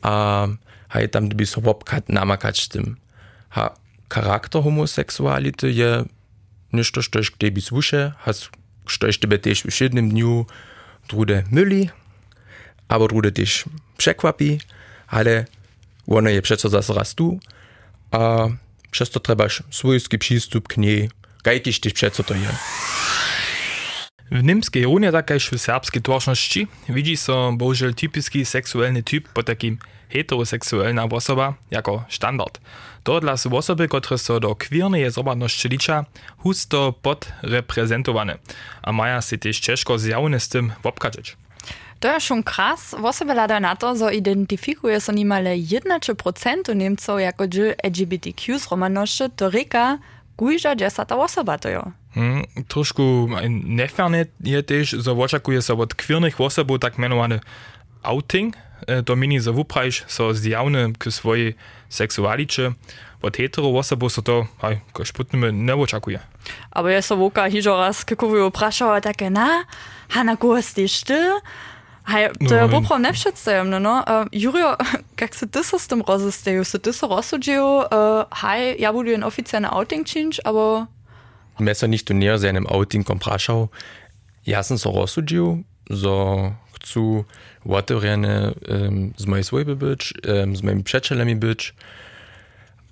a 0.05 0.47
hej, 0.95 1.11
tam 1.11 1.27
by 1.27 1.45
so 1.45 1.59
vopkat 1.59 2.07
namakać 2.07 2.55
z. 2.55 2.95
Ha, 3.51 3.75
charakter 4.09 4.61
homoseksuality 4.61 5.67
je 5.67 6.03
nešto, 6.71 7.01
što 7.01 7.19
je 7.19 7.25
tebi 7.37 7.61
sluše, 7.61 8.11
has, 8.17 8.49
što 8.85 9.07
je 9.07 9.19
tebe 9.19 9.37
tež 9.37 9.65
v 9.65 9.71
všednym 9.71 10.09
dniu 10.09 10.45
drude 11.09 11.43
myli, 11.51 11.89
aber 12.87 13.09
drude 13.09 13.31
tež 13.31 13.65
przekwapi, 13.97 14.59
ale 15.07 15.45
ono 16.05 16.29
je 16.29 16.41
přeco 16.41 16.69
zase 16.69 16.93
raz 16.93 17.13
tu 17.13 17.39
a 18.11 18.49
přesto 18.89 19.19
trebaš 19.19 19.61
svojský 19.69 20.17
přístup 20.17 20.67
k 20.67 20.77
nej, 20.77 21.09
kajkiž 21.41 21.79
tež 21.79 21.93
přeco 21.93 22.23
to 22.23 22.33
je. 22.33 22.51
W 24.31 24.43
niemskiej 24.43 24.83
runie 24.83 25.11
takaż 25.11 25.49
w 25.49 25.57
serbskiej 25.57 26.01
tłoczności 26.01 26.67
widzi 26.89 27.17
so 27.17 27.51
bożel 27.57 27.93
typiski 27.93 28.45
seksualny 28.45 29.03
typ 29.03 29.29
po 29.29 29.43
takim 29.43 29.77
heteroseksualna 30.09 31.03
osoba 31.03 31.53
jako 31.71 32.05
standard. 32.09 32.59
To 33.03 33.19
dla 33.19 33.35
osoby, 33.51 33.87
które 33.87 34.17
są 34.17 34.39
do 34.39 34.55
queernej 34.55 35.11
zobatności 35.11 35.69
licza 35.69 36.05
husto 36.37 36.93
podreprezentowane, 37.01 38.37
a 38.81 38.91
mają 38.91 39.21
się 39.21 39.37
też 39.37 39.59
ciężko 39.59 39.97
zjawne 39.97 40.39
z 40.39 40.49
tym 40.49 40.71
obkaczyć. 40.83 41.37
To 41.99 42.13
je 42.13 42.19
schon 42.19 42.43
krass. 42.43 42.93
Osoby 42.93 43.33
lada 43.33 43.59
na 43.59 43.75
to, 43.75 43.95
że 43.95 44.15
identyfikuje 44.15 45.01
so 45.01 45.11
nimale 45.11 45.57
1% 45.57 46.75
Niemców 46.75 47.19
jako 47.19 47.43
LGBTQ 47.83 48.59
z 48.59 48.71
romaności, 48.71 49.23
to 49.35 49.49
ryka 49.49 49.97
gujża 50.37 50.75
dziesata 50.75 51.17
osoba 51.17 51.57
to 51.57 51.69
jo. 51.69 51.91
Hmm, 52.15 52.43
trošku 52.67 53.27
neferne 53.63 54.25
je 54.43 54.63
też, 54.63 54.89
że 54.89 55.11
oczekuje 55.11 55.61
się 55.61 55.73
od 55.73 55.95
kwirnych 55.95 56.41
osobów 56.41 56.79
tak 56.79 56.97
mianowany 56.97 57.39
outing, 58.03 58.55
e, 58.87 59.03
to 59.03 59.15
mini 59.15 59.39
za 59.39 59.51
wuprajsz 59.51 60.03
są 60.07 60.33
zjawne 60.33 60.93
k 60.99 61.11
swojej 61.11 61.55
seksualicze, 61.89 62.71
od 63.21 63.37
hetero 63.37 63.77
osobów 63.77 64.13
so 64.13 64.21
to, 64.21 64.47
aj, 64.61 64.79
koś 64.93 65.11
putnymy, 65.11 65.53
nie 65.53 65.75
oczekuje. 65.75 66.19
Aber 66.71 66.91
ja 66.95 67.01
so 67.01 67.17
woka 67.17 67.49
hijo 67.49 67.77
raz 67.77 68.05
kikuju 68.05 68.51
praszała 68.51 69.01
takie, 69.01 69.29
na, 69.29 69.63
hana 70.09 70.35
gostisz 70.35 71.03
ty? 71.03 71.31
Hej, 72.05 72.29
to 72.49 72.55
ja 72.55 72.67
poprom 72.67 73.01
nie 73.01 73.13
przedstawiam, 73.13 73.69
no, 73.69 74.05
Jurio, 74.31 74.77
jak 75.21 75.35
się 75.35 75.47
ty 75.47 75.63
z 75.63 75.87
tym 75.87 76.01
rozestyju, 76.01 76.65
się 76.65 76.79
ty 76.79 76.93
so 76.93 77.07
rozsudził, 77.07 77.63
hej, 78.31 78.81
ja 78.81 78.93
budu 78.93 79.09
jen 79.09 79.23
oficjalny 79.23 79.69
outing 79.69 80.07
czynić, 80.07 80.41
aber... 80.43 80.94
Me 81.57 81.73
so 81.75 81.87
nicht 81.87 82.09
näher 82.09 82.37
seinem 82.37 82.67
outing 82.67 83.05
komprašal. 83.05 83.69
Ja 84.43 84.61
sam 84.63 84.77
so 84.77 84.91
rozsudžil, 84.91 85.63
so 85.89 86.51
chcú 86.75 87.25
otvorene 87.65 88.53
um, 88.69 89.13
z 89.17 89.25
mojej 89.25 89.45
svojby 89.45 89.73
byť, 89.73 90.01
um, 90.27 90.53
s 90.53 90.61
mojimi 90.61 90.83
priateľami 90.85 91.35
byť. 91.35 91.61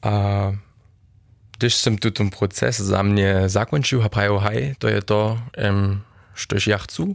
A 0.04 0.14
když 1.58 1.74
som 1.76 1.96
tu 1.96 2.12
ten 2.12 2.34
proces 2.34 2.82
za 2.82 3.00
mne 3.06 3.48
zakončil 3.48 4.02
a 4.02 4.10
prajo, 4.10 4.42
hej, 4.42 4.76
to 4.82 4.90
je 4.90 5.00
to, 5.06 5.38
um, 5.60 6.02
štož 6.34 6.68
ja 6.68 6.80
chcú, 6.82 7.14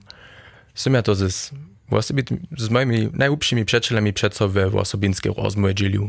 som 0.73 0.95
ja 0.95 1.03
to 1.03 1.19
z, 1.19 1.51
osobi, 1.91 2.23
z 2.55 2.67
mojimi 2.71 3.11
najúpšími 3.13 3.67
priateľami 3.67 4.15
přeco 4.15 4.47
ve 4.49 4.71
osobinskej 4.71 5.35
rozmoje 5.35 5.75
dzielił. 5.75 6.09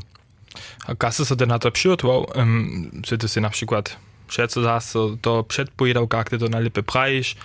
A 0.86 0.96
kasy 0.96 1.26
so 1.26 1.36
na 1.46 1.60
to 1.60 1.72
przygotował? 1.72 2.26
Um, 2.36 3.02
czy 3.04 3.18
ty 3.18 3.28
si 3.28 3.42
na 3.42 3.50
przykład 3.50 3.96
przeco 4.30 4.62
zase 4.62 5.00
to 5.22 5.44
przedpowiadał, 5.44 6.08
jak 6.14 6.30
ty 6.30 6.38
to 6.38 6.48
najlepiej 6.48 6.84
prajisz, 6.84 7.36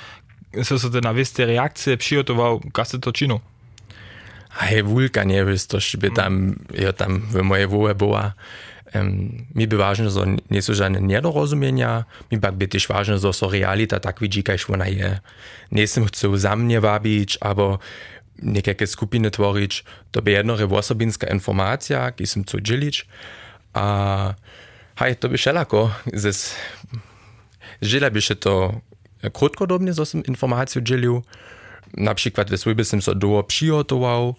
so 0.63 0.79
so 0.79 0.89
na 1.03 1.15
wiste 1.15 1.47
reakcje 1.47 1.97
przygotował, 1.97 2.61
kasy 2.73 2.99
to? 2.99 3.13
Hej, 4.51 4.83
wulka 4.83 5.25
nie 5.25 5.45
wiesz, 5.45 5.67
to 5.67 5.79
by 5.99 6.11
tam, 6.11 6.57
ja 6.75 6.93
tam 6.93 7.21
w 7.21 7.43
mojej 7.43 7.67
wołe 7.67 7.95
była. 7.95 8.33
Um, 8.95 9.47
mi 9.55 9.67
by 9.67 9.77
ważne, 9.77 10.11
że 10.11 10.27
nie 10.51 10.63
są 10.63 10.75
żadne 10.75 11.01
niedorozumienia, 11.01 12.05
mi 12.33 12.41
pak 12.41 12.55
by 12.55 12.69
też 12.69 12.87
ważne, 12.89 13.19
że 13.19 13.33
so 13.33 13.51
realita 13.51 14.01
tak 14.01 14.21
widzi, 14.21 14.45
jak 14.49 14.71
ona 14.71 14.89
je. 14.89 15.21
Nie 15.73 15.87
sam 15.87 16.05
chcę 16.05 16.39
za 16.39 16.57
mnie 16.57 16.81
wabić, 16.81 17.39
albo 17.41 17.79
niejakie 18.43 18.87
skupiny 18.87 19.31
tworzyć, 19.31 19.85
to 20.11 20.23
by 20.23 20.31
jedna 20.31 20.55
osobinska 20.55 21.27
informacja, 21.27 22.13
ki 22.13 22.27
sam 22.27 22.45
chcę 22.45 22.63
dzielić. 22.63 23.07
A 23.73 24.35
Hej, 24.95 25.17
to 25.19 25.27
bi 25.27 25.39
še 25.39 25.51
lahko. 25.51 25.89
Zdaj, 26.07 26.55
žela 27.83 28.11
bi 28.15 28.23
še 28.23 28.39
to 28.39 28.71
eh, 29.23 29.31
krótkodobne, 29.31 29.95
so 29.95 30.07
sem 30.07 30.23
informaciju 30.23 30.83
dzielił. 30.83 31.23
Na 31.95 32.15
przykład 32.15 32.51
w 32.51 32.59
Słyby 32.59 32.85
sem 32.85 33.03
so 33.03 33.15
duo 33.15 33.43
przygotował, 33.43 34.35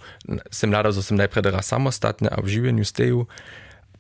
sem 0.52 0.70
nadal 0.70 0.94
so 0.94 1.04
sem 1.04 1.18
najpierw 1.18 1.54
raz 1.54 1.68
samostatny, 1.68 2.30
a 2.32 2.42
w 2.42 2.48
żywieniu 2.48 2.86
steju 2.86 3.28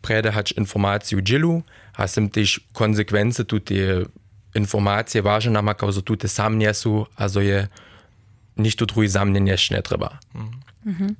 predahać 0.02 0.54
pač 0.54 0.58
informaciju 0.58 1.22
dzielił, 1.22 1.64
a 1.94 2.08
sem 2.08 2.30
też 2.30 2.60
konsekwencje 2.74 3.46
tu 3.46 3.60
te 3.60 3.76
eh, 3.76 4.08
informacje 4.56 5.22
ważne 5.22 5.52
namakał, 5.52 5.92
że 5.92 6.02
tu 6.02 6.18
te 6.18 6.28
sam 6.28 6.58
niesu, 6.58 7.08
a 7.16 7.30
so 7.30 7.42
je 7.42 7.68
nikt 8.58 8.78
tu 8.78 8.86
drugi 8.86 9.10
sam 9.10 9.34
nie 9.34 9.58
trzeba. 9.58 10.20
Mhm. 10.36 10.65
Mhm. 10.86 11.18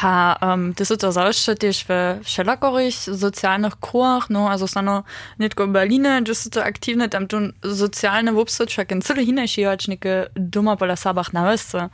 Ha, 0.00 0.38
ähm, 0.40 0.74
das 0.76 0.92
ist 0.92 1.02
also 1.02 1.18
das 1.20 1.28
ausschüttisch 1.28 1.84
für 1.84 2.20
Schellakorig, 2.24 2.96
sozialnych 2.96 3.80
Kroach, 3.80 4.28
no, 4.28 4.44
ne? 4.44 4.50
also 4.50 4.68
stano 4.68 5.04
nitko 5.38 5.66
Berliner, 5.66 6.20
das 6.22 6.46
ist 6.46 6.56
aktivne, 6.56 7.10
tam 7.10 7.26
tun 7.26 7.52
sozialne 7.62 8.36
Wupswitsche, 8.36 8.82
in 8.82 9.02
Zille 9.02 9.22
hineschijatschnike, 9.22 10.30
duma 10.36 10.76
pola 10.76 10.94
sabach 10.94 11.32
na 11.32 11.44
vesce. 11.44 11.90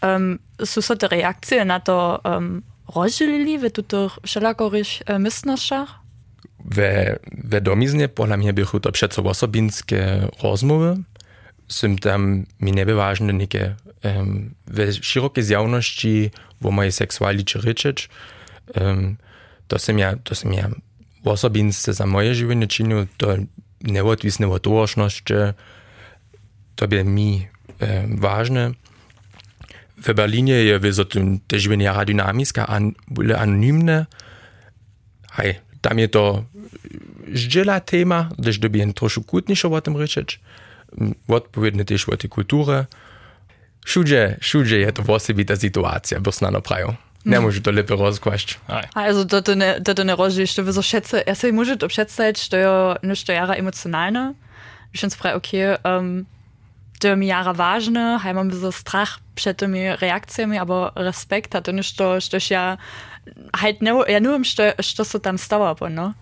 Ähm, 0.00 0.38
su 0.64 0.80
so 0.80 0.94
te 0.94 1.08
reakcije 1.08 1.64
ne? 1.64 1.64
na 1.64 1.80
to 1.80 2.20
ähm, 2.24 2.62
rozdzielili 2.94 3.58
w 3.58 3.70
tutych 3.72 4.18
Schellakorig 4.24 5.02
äh, 5.06 5.18
mistnoszach? 5.18 5.98
We, 6.64 7.18
we 7.32 7.60
domiznie 7.60 8.08
pola 8.08 8.36
mnie 8.36 8.52
były 8.52 8.80
to 8.80 8.92
przeco 8.92 9.22
osobinskie 9.22 10.28
rozmowy, 10.42 11.02
są 11.68 11.96
tam 11.96 12.46
mi 12.60 12.72
niewyważne 12.72 13.32
nike, 13.32 13.74
um, 14.04 14.54
we 14.66 14.92
szerokiej 14.92 15.44
zjawności 15.44 16.30
o 16.64 16.70
mojej 16.70 16.92
seksualicie 16.92 17.60
ryczeć. 17.60 18.08
Um, 18.80 19.16
to 19.68 19.78
som 19.78 19.98
ja, 19.98 20.16
to 20.24 20.34
som 20.34 20.52
ja 20.52 20.70
osobinste 21.24 21.92
za 21.92 22.06
moje 22.06 22.34
żywienie 22.34 22.66
czynił, 22.66 23.06
to 23.16 23.36
neodwisne 23.80 24.48
od 24.48 24.62
doroczności, 24.62 25.34
to 26.76 26.88
by 26.88 27.04
mi 27.04 27.48
um, 27.80 28.18
ważne. 28.18 28.72
W 29.96 30.14
Berlinie 30.14 30.54
je 30.54 30.78
wyzo 30.78 31.04
te 31.46 31.60
żywienie 31.60 31.84
jara 31.84 32.04
dynamiska, 32.04 32.66
an, 32.66 32.92
byle 33.08 33.38
anonimne. 33.38 34.06
Hej, 35.32 35.54
tam 35.80 35.98
je 35.98 36.08
to 36.08 36.44
zdziela 37.34 37.80
tema, 37.80 38.28
gdyż 38.38 38.58
dobiję 38.58 38.92
troszkę 38.92 39.24
kłótniejsze 39.24 39.68
o 39.68 39.80
tym 39.80 39.96
ryczeć. 39.96 40.40
Odpowiednie 41.28 41.84
też 41.84 42.08
o 42.08 42.16
tej 42.16 42.30
kulturze. 42.30 42.86
Szudzie, 43.86 44.36
szudzie 44.40 44.78
je 44.78 44.92
to 44.92 45.02
własibita 45.02 45.56
sytuacja, 45.56 46.20
bo 46.20 46.32
snano 46.32 46.60
prają. 46.60 46.94
Ne 47.24 47.38
mm. 47.38 47.44
može 47.44 47.62
to 47.62 47.70
lepo 47.70 47.96
razkvašč. 47.96 48.56
Also, 48.94 49.24
da 49.24 49.40
to 49.40 49.54
ne, 49.54 49.76
da 49.80 49.94
to 49.94 50.04
ne 50.04 50.16
razliš, 50.16 50.54
so 50.54 50.82
šetce, 50.82 51.22
jaz 51.26 51.38
se 51.38 51.52
može 51.52 51.76
to 51.76 51.88
šetcati, 51.88 52.48
da 52.50 52.58
je 52.58 52.96
nešto 53.02 53.32
jara 53.32 53.56
emocionalno. 53.56 54.34
Ich 54.92 55.00
finde 55.00 55.14
es 55.14 55.18
frei, 55.18 55.34
okay, 55.34 55.76
ähm, 55.84 56.26
da 57.00 57.14
mi 57.14 57.26
jara 57.26 57.52
važne, 57.52 58.18
haj 58.18 58.34
imam 58.34 58.50
so 58.50 58.72
strah 58.74 59.18
pred 59.34 59.56
temi 59.56 59.96
reakcijami, 60.00 60.58
aber 60.58 60.90
respekt 60.96 61.54
hat 61.54 61.68
nicht, 61.72 61.98
da, 61.98 62.18
da 62.18 62.38
ja, 62.50 62.76
halt 63.54 63.82
ne, 63.82 63.90
ja 64.08 64.20
ne 64.20 64.28
nur 64.28 64.36
im, 64.36 64.44
što, 64.44 64.72
što 64.78 65.04
so 65.04 65.18
tam 65.18 65.38
stava, 65.38 65.74
pa 65.74 65.88
no. 65.88 66.12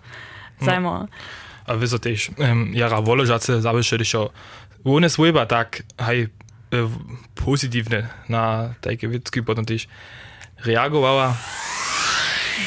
Mm. 0.61 0.65
Zajmo. 0.65 0.89
Ja. 0.89 1.07
A 1.65 1.73
vi 1.73 1.87
so 1.87 1.97
tež, 1.97 2.29
ähm, 2.37 2.71
jara 2.73 2.99
voložace, 2.99 3.61
zabišediš, 3.61 4.15
ohne 4.83 5.09
svojba 5.09 5.45
tak, 5.45 5.81
haj 5.97 6.27
e, 6.73 6.89
pozitywne 7.35 8.07
na 8.29 8.73
takie 8.81 9.07
witzki 9.07 9.43
potom 9.43 9.65
też 9.65 9.87
reagowała. 10.65 11.33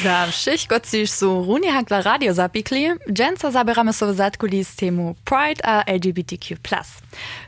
Za 0.03 0.27
wszystko, 0.27 0.79
coś 0.79 1.09
su 1.09 1.43
runie 1.43 1.71
hakla 1.71 2.01
radio 2.01 2.33
zapikli, 2.33 2.87
dżęca 3.11 3.51
zabieramy 3.51 3.93
sobie 3.93 4.13
zatkuli 4.13 4.65
temu 4.75 5.15
Pride 5.25 5.65
a 5.65 5.83
LGBTQ+. 5.83 6.55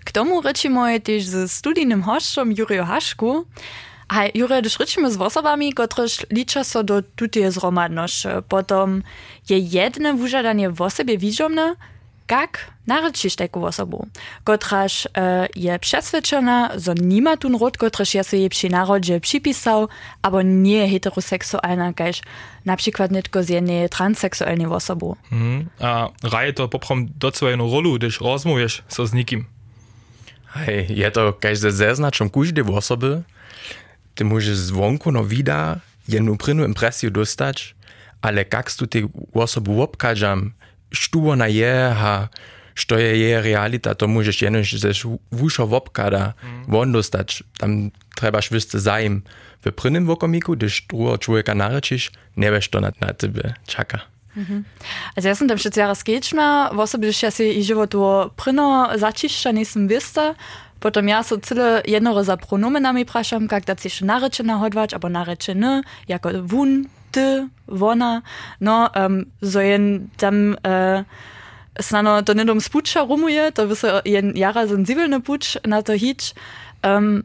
K 0.06 0.12
tomu 0.12 0.42
ryczimy 0.42 1.02
też 1.02 1.24
z 1.24 1.52
studijnym 1.52 2.04
hoszczom 2.04 2.52
Juriju 2.52 2.84
Haszku, 2.84 3.46
a 4.08 4.24
Jure, 4.34 4.62
gdyż 4.62 4.80
ryczymy 4.80 5.12
z 5.12 5.22
osobami, 5.22 5.74
którzy 5.74 6.18
liczą 6.32 6.64
się 6.64 6.84
do 6.84 7.02
tutej 7.16 7.52
zromadności, 7.52 8.28
potom 8.50 9.04
je 9.50 9.60
jedne 9.60 10.14
wużadanie 10.14 10.70
w 10.70 10.82
osobie 10.82 11.18
widzomne, 11.18 11.76
jak 12.32 12.72
naryčiš 12.88 13.36
taką 13.36 13.66
osobą, 13.66 14.08
kotraż 14.44 15.08
e, 15.18 15.48
je 15.56 15.80
przesvedčena, 15.80 16.80
że 16.80 16.94
nie 16.96 17.22
ma 17.22 17.38
tu 17.38 17.58
ród, 17.58 17.78
kotraż 17.78 18.14
je 18.14 18.24
sobie 18.24 18.50
przy 18.50 18.70
narodzie 18.70 19.20
przypisał, 19.20 19.88
albo 20.22 20.42
nie 20.42 20.90
heteroseksualna, 20.90 21.94
kaž 21.94 22.22
na 22.66 22.78
przykład 22.78 23.12
nitko 23.12 23.44
z 23.44 23.50
jednej 23.50 23.90
transseksualnej 23.90 24.68
osobą. 24.68 25.16
Mhm. 25.32 25.70
A 25.80 26.10
raje 26.24 26.54
to 26.54 26.68
poprom 26.68 27.08
do 27.20 27.32
swojego 27.32 27.72
rolu, 27.72 27.94
gdyż 27.94 28.22
rozmujesz 28.22 28.84
so 28.88 29.08
z 29.08 29.14
nikim. 29.14 29.46
Hej, 30.56 30.88
je 30.90 31.12
to 31.12 31.34
każde 31.34 31.72
zeznaczą 31.72 32.30
każdej 32.30 32.64
osoby. 32.64 33.24
Ty 34.16 34.26
możesz 34.26 34.58
zwonku 34.58 35.12
no 35.12 35.26
wida 35.26 35.80
jedną 36.08 36.38
prynu 36.38 36.66
impresję 36.66 37.12
dostać, 37.12 37.76
ale 38.22 38.46
jak 38.54 38.74
tu 38.74 38.88
tej 38.88 39.06
osoby 39.34 39.82
obkażam, 39.82 40.52
što 40.92 41.20
ona 41.20 41.48
je, 41.48 41.94
ha, 42.00 42.28
što 42.76 42.98
je 42.98 43.20
je 43.20 43.42
realita, 43.42 43.96
to 43.96 44.08
możesz 44.08 44.42
jenoś 44.42 44.74
ze 44.74 44.92
wusza 45.32 45.66
wopkada 45.66 46.34
mm. 46.44 46.66
won 46.68 46.92
dostać. 46.92 47.44
Tam 47.58 47.92
trebaš 48.16 48.52
wysce 48.52 48.80
zajem 48.80 49.22
w 49.66 49.72
prynnym 49.72 50.06
wokomiku, 50.06 50.54
gdyż 50.54 50.82
drugo 50.90 51.18
człowieka 51.18 51.56
narečiš, 51.56 52.12
nie 52.38 52.52
wiesz, 52.52 52.70
to 52.70 52.82
na, 52.82 52.92
na 53.02 53.14
tebe 53.14 53.54
czeka. 53.68 54.00
Mhm. 54.38 54.64
Also 55.16 55.30
ja 55.30 55.36
sam 55.36 55.48
tam 55.48 55.56
jeszcze 55.56 55.70
zaraz 55.70 56.00
skečna, 56.00 56.70
w 56.74 56.80
osobie, 56.80 57.14
że 57.14 57.28
ja 57.28 57.32
się 57.32 57.44
i 57.44 57.64
żywotu 57.64 58.32
pryno 58.36 58.90
zaciszcza 58.98 59.52
nisem 59.52 59.88
wista, 59.88 60.36
Potom 60.80 61.08
ja 61.08 61.24
so 61.24 61.38
cyle 61.38 61.82
jednoro 61.88 62.24
za 62.24 62.38
pronomenami 62.38 63.06
praszam, 63.06 63.48
jak 63.52 63.66
da 63.66 63.76
się 63.90 64.06
narečena 64.06 64.58
hodwać, 64.58 64.94
albo 64.94 65.10
narečeny, 65.10 65.82
jako 66.08 66.30
wun, 66.44 66.86
ty, 67.16 67.48
wona, 67.72 68.22
no, 68.60 68.92
um, 68.92 69.24
so 69.40 69.64
jen 69.64 70.12
tam 70.20 70.60
uh, 70.60 71.08
snano 71.80 72.20
to 72.28 72.36
nedom 72.36 72.60
spuča 72.60 73.08
rumuje, 73.08 73.52
to 73.56 73.68
by 73.68 73.76
se 73.76 73.88
jen 74.06 74.36
jara 74.36 74.68
sensibelny 74.68 75.24
puč 75.24 75.56
na 75.64 75.80
to 75.82 75.96
hič. 75.96 76.36
Um, 76.84 77.24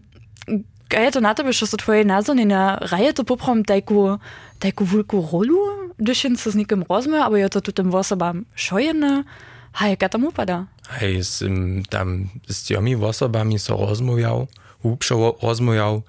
a 0.90 1.00
je 1.06 1.10
to 1.10 1.20
na 1.20 1.34
tebe, 1.34 1.52
što 1.52 1.66
so 1.66 1.76
tvoje 1.76 2.04
názorny 2.04 2.46
na 2.46 2.78
raje 2.90 3.12
to 3.12 3.24
poprom 3.24 3.64
tajku, 3.64 4.18
tajku 4.58 4.84
vulku 4.84 5.22
rolu, 5.32 5.94
jen 5.98 6.36
se 6.36 6.50
s 6.50 6.54
nikým 6.54 6.82
rozmuje, 6.90 7.22
aber 7.22 7.38
je 7.38 7.48
to 7.48 7.60
tu 7.60 7.72
tym 7.72 7.94
osobám 7.94 8.44
šojene, 8.54 9.24
a 9.70 9.86
jaka 9.86 10.08
tam 10.10 10.26
upada? 10.26 10.66
Hej, 10.98 11.22
som 11.22 11.86
tam 11.86 12.26
s 12.50 12.66
tými 12.66 12.98
osobami 12.98 13.54
so 13.58 13.78
rozmujal, 13.78 14.50
hubšo 14.82 15.38
rozmujal, 15.38 16.02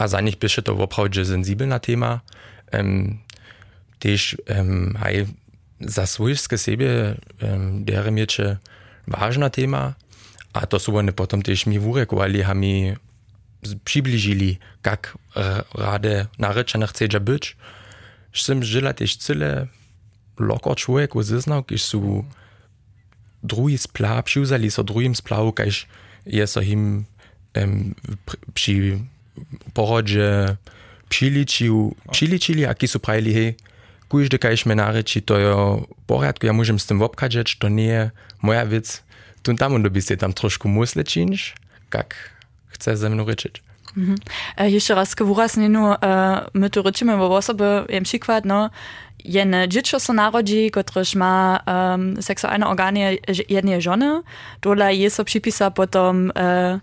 a 0.00 0.08
za 0.08 0.20
nich 0.24 0.40
byše 0.40 0.64
to 0.64 0.72
opravdu 0.72 1.24
sensibelna 1.24 1.78
téma. 1.78 2.24
Um, 2.72 3.20
tež 4.00 4.34
um, 4.48 4.96
hej, 5.04 5.28
za 5.78 6.06
svojske 6.08 6.58
sebe 6.58 7.20
um, 7.38 7.84
dere 7.84 8.10
mieče 8.10 8.58
vážna 9.06 9.52
téma, 9.52 9.94
a 10.52 10.66
to 10.66 10.76
sú 10.76 10.96
oni 10.96 11.12
potom 11.12 11.40
tež 11.40 11.64
mi 11.68 11.78
urekovali, 11.78 12.44
a 12.44 12.52
mi 12.52 12.96
přiblížili, 13.84 14.58
jak 14.84 15.16
rade 15.74 16.26
narečena 16.38 16.86
chce 16.86 17.06
byť. 17.08 17.44
Som 18.32 18.64
žila 18.64 18.96
tež 18.96 19.20
celé 19.20 19.68
loko 20.40 20.74
človek 20.74 21.14
uznal, 21.14 21.62
keď 21.62 21.78
sú 21.78 22.24
drugi 23.44 23.78
splav, 23.78 24.24
přiuzali 24.24 24.70
so 24.70 24.82
drugim 24.82 25.14
splavu, 25.14 25.52
kaž 25.52 25.86
je 26.24 26.46
so 26.46 26.60
him 26.60 27.06
um, 27.54 27.94
przy 28.54 29.04
porodze 31.12 31.44
přiličil, 31.44 31.92
přiličili, 32.10 32.66
aki 32.66 32.88
sú 32.88 32.98
prajili, 32.98 33.32
hej, 33.32 33.50
kujde 34.08 34.38
kaž 34.38 34.64
me 34.64 34.74
nareči, 34.74 35.20
to 35.20 35.36
je 35.36 35.52
porядku, 36.08 36.46
ja 36.48 36.52
môžem 36.52 36.80
s 36.80 36.88
tým 36.88 37.04
obkadžať, 37.04 37.60
to 37.60 37.68
nie 37.68 37.88
je 37.88 38.04
moja 38.40 38.64
vec. 38.64 39.04
Tu 39.42 39.52
tam, 39.56 39.74
on 39.74 39.82
by 39.82 40.00
si 40.00 40.16
tam 40.16 40.32
trošku 40.32 40.68
musle 40.68 41.04
činiš, 41.04 41.54
kak 41.88 42.16
chce 42.72 42.96
ze 42.96 43.08
mnou 43.08 43.28
rečiť. 43.28 43.60
Mhm. 43.96 44.16
E, 44.56 44.70
jeszcze 44.70 44.94
raz 44.94 45.14
wyraźnieniu, 45.14 45.92
e, 45.92 46.48
my 46.54 46.70
tu 46.70 46.82
ryczymy 46.82 47.16
w 47.16 47.20
osobie, 47.20 47.84
jem 47.88 48.04
przykład, 48.04 48.44
no, 48.44 48.70
jedne 49.24 49.68
dziecko 49.68 49.98
się 49.98 50.12
narodzi, 50.12 50.70
któreż 50.70 51.14
ma 51.14 51.60
um, 51.66 52.22
seksualne 52.22 52.66
organy 52.66 53.18
jednej 53.48 53.82
żony, 53.82 54.22
dole 54.62 54.94
jest 54.94 55.16
so 55.16 55.24
przypisa 55.24 55.70
potom 55.70 56.32
e, 56.36 56.80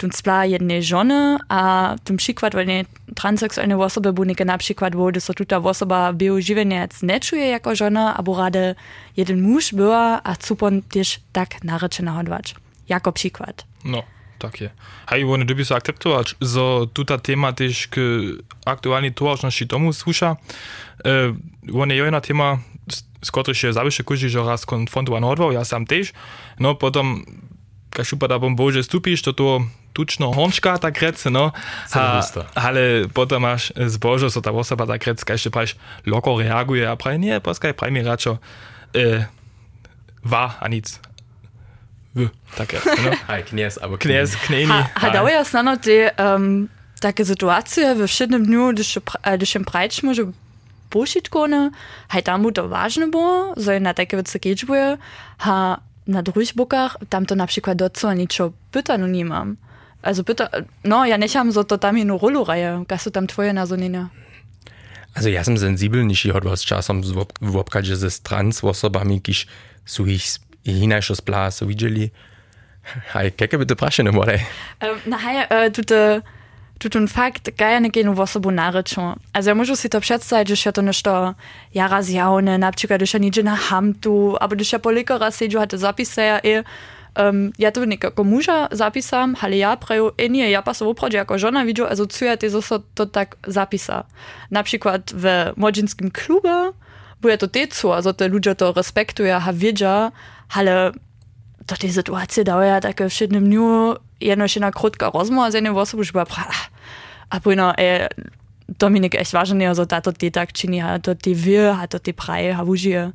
tun 0.00 0.10
spla 0.12 0.46
jednej 0.46 0.82
żony, 0.82 1.36
a 1.48 1.94
tym 2.04 2.16
przykład, 2.16 2.52
właśnie 2.52 2.84
transseksualne 3.14 3.78
osoby 3.78 4.12
bunike 4.12 4.44
na 4.44 4.58
przykład, 4.58 4.96
bo 4.96 5.12
to 5.12 5.34
tuta 5.34 5.58
osoba 5.58 6.12
był 6.12 6.40
żywieniec 6.40 7.02
nie 7.02 7.20
czuje 7.20 7.46
jako 7.46 7.76
żona, 7.76 8.16
albo 8.16 8.36
rade 8.36 8.74
jeden 9.16 9.42
mąż 9.42 9.74
była, 9.74 10.20
a 10.24 10.36
cupon 10.36 10.82
też 10.82 11.20
tak 11.32 11.64
naryczena 11.64 12.12
hodwać. 12.12 12.54
Jako 12.88 13.12
przykład. 13.12 13.66
No. 13.84 14.02
tak 14.40 14.60
je. 14.60 14.70
Hej, 15.06 15.24
one 15.24 15.44
by 15.44 15.64
sa 15.64 15.76
akceptować, 15.76 16.34
że 16.40 16.88
tuta 16.92 17.18
tema 17.18 17.52
też 17.52 17.88
k 17.88 18.00
aktualnej 18.64 19.12
towarzności 19.12 19.68
tomu 19.68 19.92
słusza. 19.92 20.36
E, 21.04 21.36
one 21.80 21.94
je 21.94 22.04
jedna 22.04 22.20
tema, 22.20 22.58
z 23.22 23.30
której 23.30 23.54
się 23.54 23.72
zawisze 23.72 24.04
każdy 24.04 24.28
że 24.28 24.44
raz 24.44 24.66
konfrontowan 24.66 25.24
odwał, 25.24 25.52
ja 25.52 25.64
sam 25.64 25.86
też. 25.86 26.12
No 26.60 26.74
potom, 26.74 27.24
kaž 27.90 28.12
upada 28.12 28.38
bom 28.38 28.56
bože 28.56 28.82
stupiš, 28.82 29.22
to 29.22 29.32
to 29.32 29.66
tučno 29.92 30.32
hončka 30.32 30.78
tak 30.78 30.98
rec, 31.02 31.24
no. 31.24 31.50
Ha, 31.90 32.22
ale 32.54 33.08
potom 33.10 33.42
máš 33.42 33.72
zbožo, 33.74 34.30
so 34.30 34.40
ta 34.40 34.54
osoba 34.54 34.86
tak 34.86 35.06
rec, 35.06 35.24
kaž 35.24 35.48
še 35.48 35.50
praš 35.50 35.74
loko 36.06 36.38
reaguje 36.38 36.86
a 36.86 36.94
praje, 36.96 37.18
nie, 37.18 37.36
poskaj, 37.40 37.74
praj 37.74 37.90
mi 37.90 38.02
račo, 38.02 38.38
e, 38.94 39.26
va 40.22 40.56
a 40.60 40.68
nic. 40.68 41.00
W, 42.14 42.28
tak 42.56 42.72
jest. 42.72 42.86
No. 42.86 43.10
Hej, 43.28 43.42
kniez, 43.44 43.78
albo 43.78 43.98
Kniez, 43.98 44.36
kneni. 44.36 44.66
Ha, 44.66 44.88
ha 44.94 45.10
dało 45.10 45.28
ja 45.28 45.44
znano 45.44 45.76
te 45.76 46.10
um, 46.18 46.68
takie 47.00 47.24
sytuacje 47.24 47.94
w 47.94 48.06
wszednym 48.06 48.46
dniu, 48.46 48.72
gdyż, 48.72 48.98
gdyż 49.34 49.50
się 49.50 49.64
prajcz 49.64 50.02
może 50.02 50.22
pošitkone, 50.90 51.70
hej 52.08 52.22
tam 52.22 52.42
mu 52.42 52.52
to 52.52 52.68
ważne 52.68 53.06
było, 53.06 53.54
że 53.56 53.80
na 53.80 53.94
takie 53.94 54.16
wiece 54.16 54.40
kiečbuje, 54.40 54.98
ha 55.38 55.80
na 56.06 56.22
drugich 56.22 56.54
bokach 56.54 56.96
tam 57.08 57.26
to 57.26 57.34
na 57.34 57.46
przykład 57.46 57.78
do 57.78 57.90
co 57.90 58.12
niczo 58.14 58.52
pytanu 58.70 59.06
nie 59.06 59.24
mam. 59.24 59.56
Also 60.02 60.24
bitte, 60.24 60.66
no, 60.82 61.04
ja 61.04 61.18
nicht 61.18 61.36
haben 61.36 61.52
so 61.52 61.62
Dotamino 61.62 62.16
Rollo-Reihe, 62.16 62.84
Gasotam 62.88 63.26
Twojena 63.26 63.66
so 63.66 63.76
nina. 63.76 64.10
Also 65.14 65.28
ja 65.28 65.44
sam 65.44 65.58
sensibil, 65.58 66.04
nicht 66.04 66.24
ich 66.24 66.34
was 66.44 66.64
czasem 66.64 67.02
wopkać 67.40 67.88
dieses 67.88 68.22
trans 68.22 68.62
was 68.62 68.70
osobami, 68.70 69.14
jakiś 69.14 69.46
suich 69.84 70.38
hinajszos 70.64 71.20
plas 71.20 71.64
widzieli. 71.64 72.10
Hej, 73.12 73.32
keke 73.32 73.58
by 73.58 73.66
te 73.66 73.76
praszene 73.76 74.12
more. 74.12 74.38
Na 75.06 75.18
hej, 75.18 75.46
tutaj 75.72 76.22
tutun 76.78 77.08
fakt 77.08 77.50
gajane 77.56 77.88
so 78.04 78.14
wosobu 78.14 78.50
naryczą. 78.50 79.16
Also 79.32 79.50
ja 79.50 79.54
muszę 79.54 79.76
sobie 79.76 79.90
to 79.90 80.00
przedstawić, 80.00 80.48
że 80.48 80.56
się 80.56 80.72
to 80.72 80.82
nešto 80.82 81.34
jara 81.74 82.02
zjawne, 82.02 82.58
na 82.58 82.72
przykład, 82.72 83.00
że 83.00 83.06
się 83.06 83.20
nigdzie 83.20 83.42
na 83.42 83.56
hamtu, 83.56 84.36
albo 84.40 84.54
że 84.58 84.64
się 84.64 84.78
po 84.78 84.90
liko 84.90 85.18
raz 85.18 85.38
siedziu, 85.38 85.58
hatte 85.58 85.78
zapisy 85.78 86.20
ja 86.20 86.38
i 86.38 86.64
um, 87.28 87.52
ja 87.58 87.70
to 87.70 87.86
nekako 87.86 88.24
muža 88.24 88.66
zapisam, 88.70 89.34
ali 89.40 89.58
ja 89.58 89.76
preju, 89.76 90.10
e 90.18 90.28
nie, 90.28 90.50
ja 90.50 90.62
pa 90.62 90.74
se 90.74 90.84
oprođu, 90.84 91.18
ako 91.18 91.38
žena 91.38 91.62
viđu, 91.62 91.84
asociujete 91.84 92.50
so 92.50 92.78
to 92.94 93.06
tak 93.06 93.36
zapisa. 93.46 94.02
Napríklad 94.50 95.12
v 95.14 95.52
mođinskim 95.56 96.10
klube 96.10 96.72
bude 97.22 97.36
to 97.36 97.46
tecu, 97.46 97.92
a 97.92 98.02
so 98.02 98.12
te 98.12 98.28
ludzie 98.28 98.54
to 98.54 98.72
respektują, 98.72 99.40
ha 99.40 99.52
wiedzia, 99.52 100.10
ale 100.54 100.92
to 101.66 101.76
te 101.76 101.88
sytuacje 101.88 102.44
dają 102.44 102.80
takie 102.80 103.08
w 103.08 103.20
jednym 103.20 103.44
dniu, 103.44 103.96
jedno 104.20 104.48
się 104.48 104.60
na 104.60 104.70
krótka 104.70 105.10
rozmowa 105.14 105.50
z 105.50 105.54
jednym 105.54 105.76
osobą, 105.76 106.02
że 106.02 106.12
a 107.30 107.40
pójno, 107.40 107.74
e, 107.78 108.08
Dominik, 108.78 109.14
echt 109.14 109.32
ważne, 109.32 109.74
so 109.74 109.86
da 109.86 110.00
to 110.00 110.12
die 110.12 110.30
tak 110.30 110.52
czyni, 110.52 110.80
ha 110.80 110.98
to 110.98 111.14
die 111.14 111.34
wir, 111.34 111.74
ha 111.74 111.86
to 111.86 111.98
die 111.98 112.14
praje, 112.14 112.54
ha 112.54 112.64
wużije. 112.64 113.12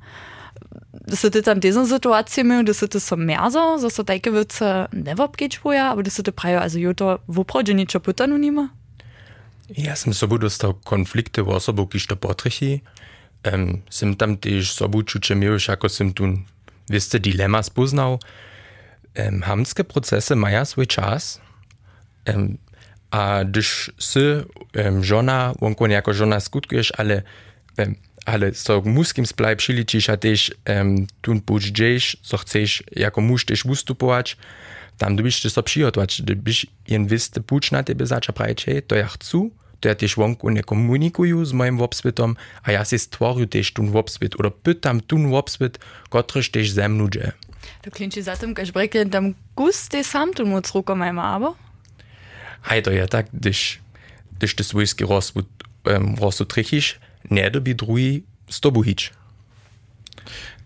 Das 1.08 1.22
da 1.22 1.30
se 1.32 1.60
dieser 1.60 1.86
Situation, 1.86 2.52
und 2.52 2.70
das 2.70 2.82
ist 2.82 2.94
se 2.94 3.00
so 3.00 3.16
merzo, 3.16 3.78
so 3.78 3.90
so 3.90 4.04
take 4.04 4.32
vrce 4.32 4.90
aber 4.92 4.92
das 4.92 4.98
ist 4.98 5.14
ampak 5.14 5.38
Preis, 5.38 5.94
also, 5.96 6.24
te 6.24 6.32
pravijo, 6.32 6.60
a 6.60 6.68
jo 6.68 6.94
to 6.94 7.20
v 7.28 7.44
prođe 7.44 7.74
nič 7.74 7.94
nicht 7.94 8.54
mehr? 8.54 8.70
Ja, 9.70 9.96
sem 9.96 10.14
dass 10.14 10.40
dostal 10.40 10.74
konflikte 10.84 11.42
v 11.42 11.50
osobo, 11.50 11.88
ki 11.88 12.00
što 12.00 12.16
potrehi. 12.16 12.82
Um, 13.46 13.54
ähm, 13.54 13.82
sem 13.90 14.16
tam 14.16 14.38
tež 14.38 14.74
sobu 14.74 15.04
čuče 15.04 15.34
imel, 15.34 15.60
šako 15.60 15.90
sem 15.90 16.14
tu, 16.14 16.38
veste, 16.90 17.20
dilema 17.20 17.64
spoznal. 17.64 18.14
Um, 18.14 18.20
ähm, 19.16 19.42
hamske 19.42 19.84
procese 19.84 20.36
maja 20.36 20.58
ähm, 20.58 20.62
ah, 20.62 20.66
svoj 20.66 20.86
čas. 20.86 21.40
Um, 22.30 22.58
a 23.12 23.44
když 23.44 23.90
si 24.00 24.20
um, 24.90 25.04
žona, 25.04 25.54
vonko 25.62 25.88
nejako 25.88 26.14
žona 26.14 26.40
skutkuješ, 26.40 26.92
ale 26.98 27.24
um, 27.78 27.96
ale 28.26 28.54
so 28.54 28.82
muskim 28.82 29.26
splaj 29.26 29.56
přiličiš 29.56 30.10
a 30.10 30.18
tež 30.18 30.52
um, 30.66 31.08
tun 31.22 31.42
džeš, 31.46 32.18
so 32.22 32.38
chceš 32.38 32.84
jako 32.96 33.22
muž 33.22 33.46
tež 33.46 33.66
ustupovač, 33.66 34.36
tam 34.98 35.16
dobiš 35.16 35.42
te 35.42 35.50
so 35.50 35.62
přihotovač, 35.62 36.20
dobiš 36.20 36.66
jen 36.88 37.06
viste 37.06 37.40
puč 37.42 37.72
na 37.72 37.84
tebe 37.84 38.06
zača 38.06 38.32
prajče, 38.32 38.82
to 38.82 38.96
ja 38.96 39.06
chcú, 39.06 39.54
to 39.80 39.88
ja 39.88 39.96
tež 39.96 40.18
vonku 40.18 40.50
ne 40.50 40.66
komunikuju 40.66 41.46
s 41.46 41.54
mojim 41.54 41.78
vopsvitom 41.78 42.34
a 42.64 42.68
ja 42.72 42.82
si 42.82 42.98
stvoruju 42.98 43.46
tež 43.46 43.72
tun 43.78 43.94
vopsvit, 43.94 44.34
oder 44.40 44.50
pytam 44.50 45.00
tun 45.06 45.30
vopsvit, 45.30 45.78
kotrež 46.10 46.50
tež 46.50 46.74
ze 46.74 46.88
mnu 46.88 47.08
dže. 47.08 47.38
To 47.86 47.94
klinči 47.94 48.26
zatem, 48.26 48.58
kaž 48.58 48.74
breke, 48.74 49.06
tam 49.06 49.38
gust 49.54 49.94
te 49.94 50.02
sam 50.02 50.34
tun 50.34 50.50
moc 50.50 50.66
rukom 50.74 50.98
majma, 50.98 51.38
abo? 51.38 51.54
Hej, 52.66 52.82
to 52.82 52.90
je 52.90 53.06
tak, 53.08 53.30
když, 53.30 53.82
když 54.38 54.54
te 54.54 54.64
svojski 54.64 55.06
rozsud, 55.06 55.46
um, 55.86 56.18
rozsud 56.18 56.50
nie 56.50 56.82
dobi 57.52 57.76
druhý 57.76 58.24
z 58.50 58.60
tobu 58.60 58.84
hič. 58.84 59.12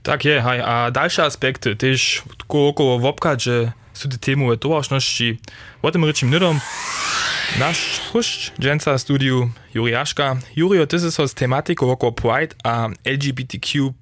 Tak 0.03 0.25
je, 0.25 0.41
hej, 0.41 0.61
a 0.61 0.91
dalsze 0.91 1.23
aspekty, 1.23 1.75
też 1.75 2.23
koło 2.47 2.99
wopka, 2.99 3.39
że 3.39 3.71
są 3.93 4.09
te 4.09 4.17
temu 4.17 4.57
towarzności, 4.57 5.39
o 5.81 5.91
tym 5.91 6.05
ryczym 6.05 6.29
nydom. 6.29 6.59
Nasz 7.59 7.99
huszcz, 8.11 8.51
dżęca 8.59 8.97
studiu 8.97 9.51
Juriaszka. 9.73 10.37
Jurio, 10.55 10.87
ty 10.87 10.95
jesteś 10.95 11.31
z 11.31 11.33
tematyką 11.33 11.91
około 11.91 12.11
Pride 12.11 12.55
a 12.63 12.87
LGBTQ+, 13.05 13.93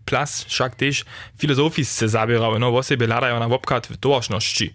wszak 0.47 0.75
też 0.75 1.05
filozofisce 1.37 2.09
zabierały, 2.09 2.59
no, 2.59 2.71
wo 2.71 2.83
sobie 2.83 3.07
ladają 3.07 3.39
na 3.39 3.47
wopka 3.47 3.81
w 3.81 3.97
towarzności. 3.97 4.73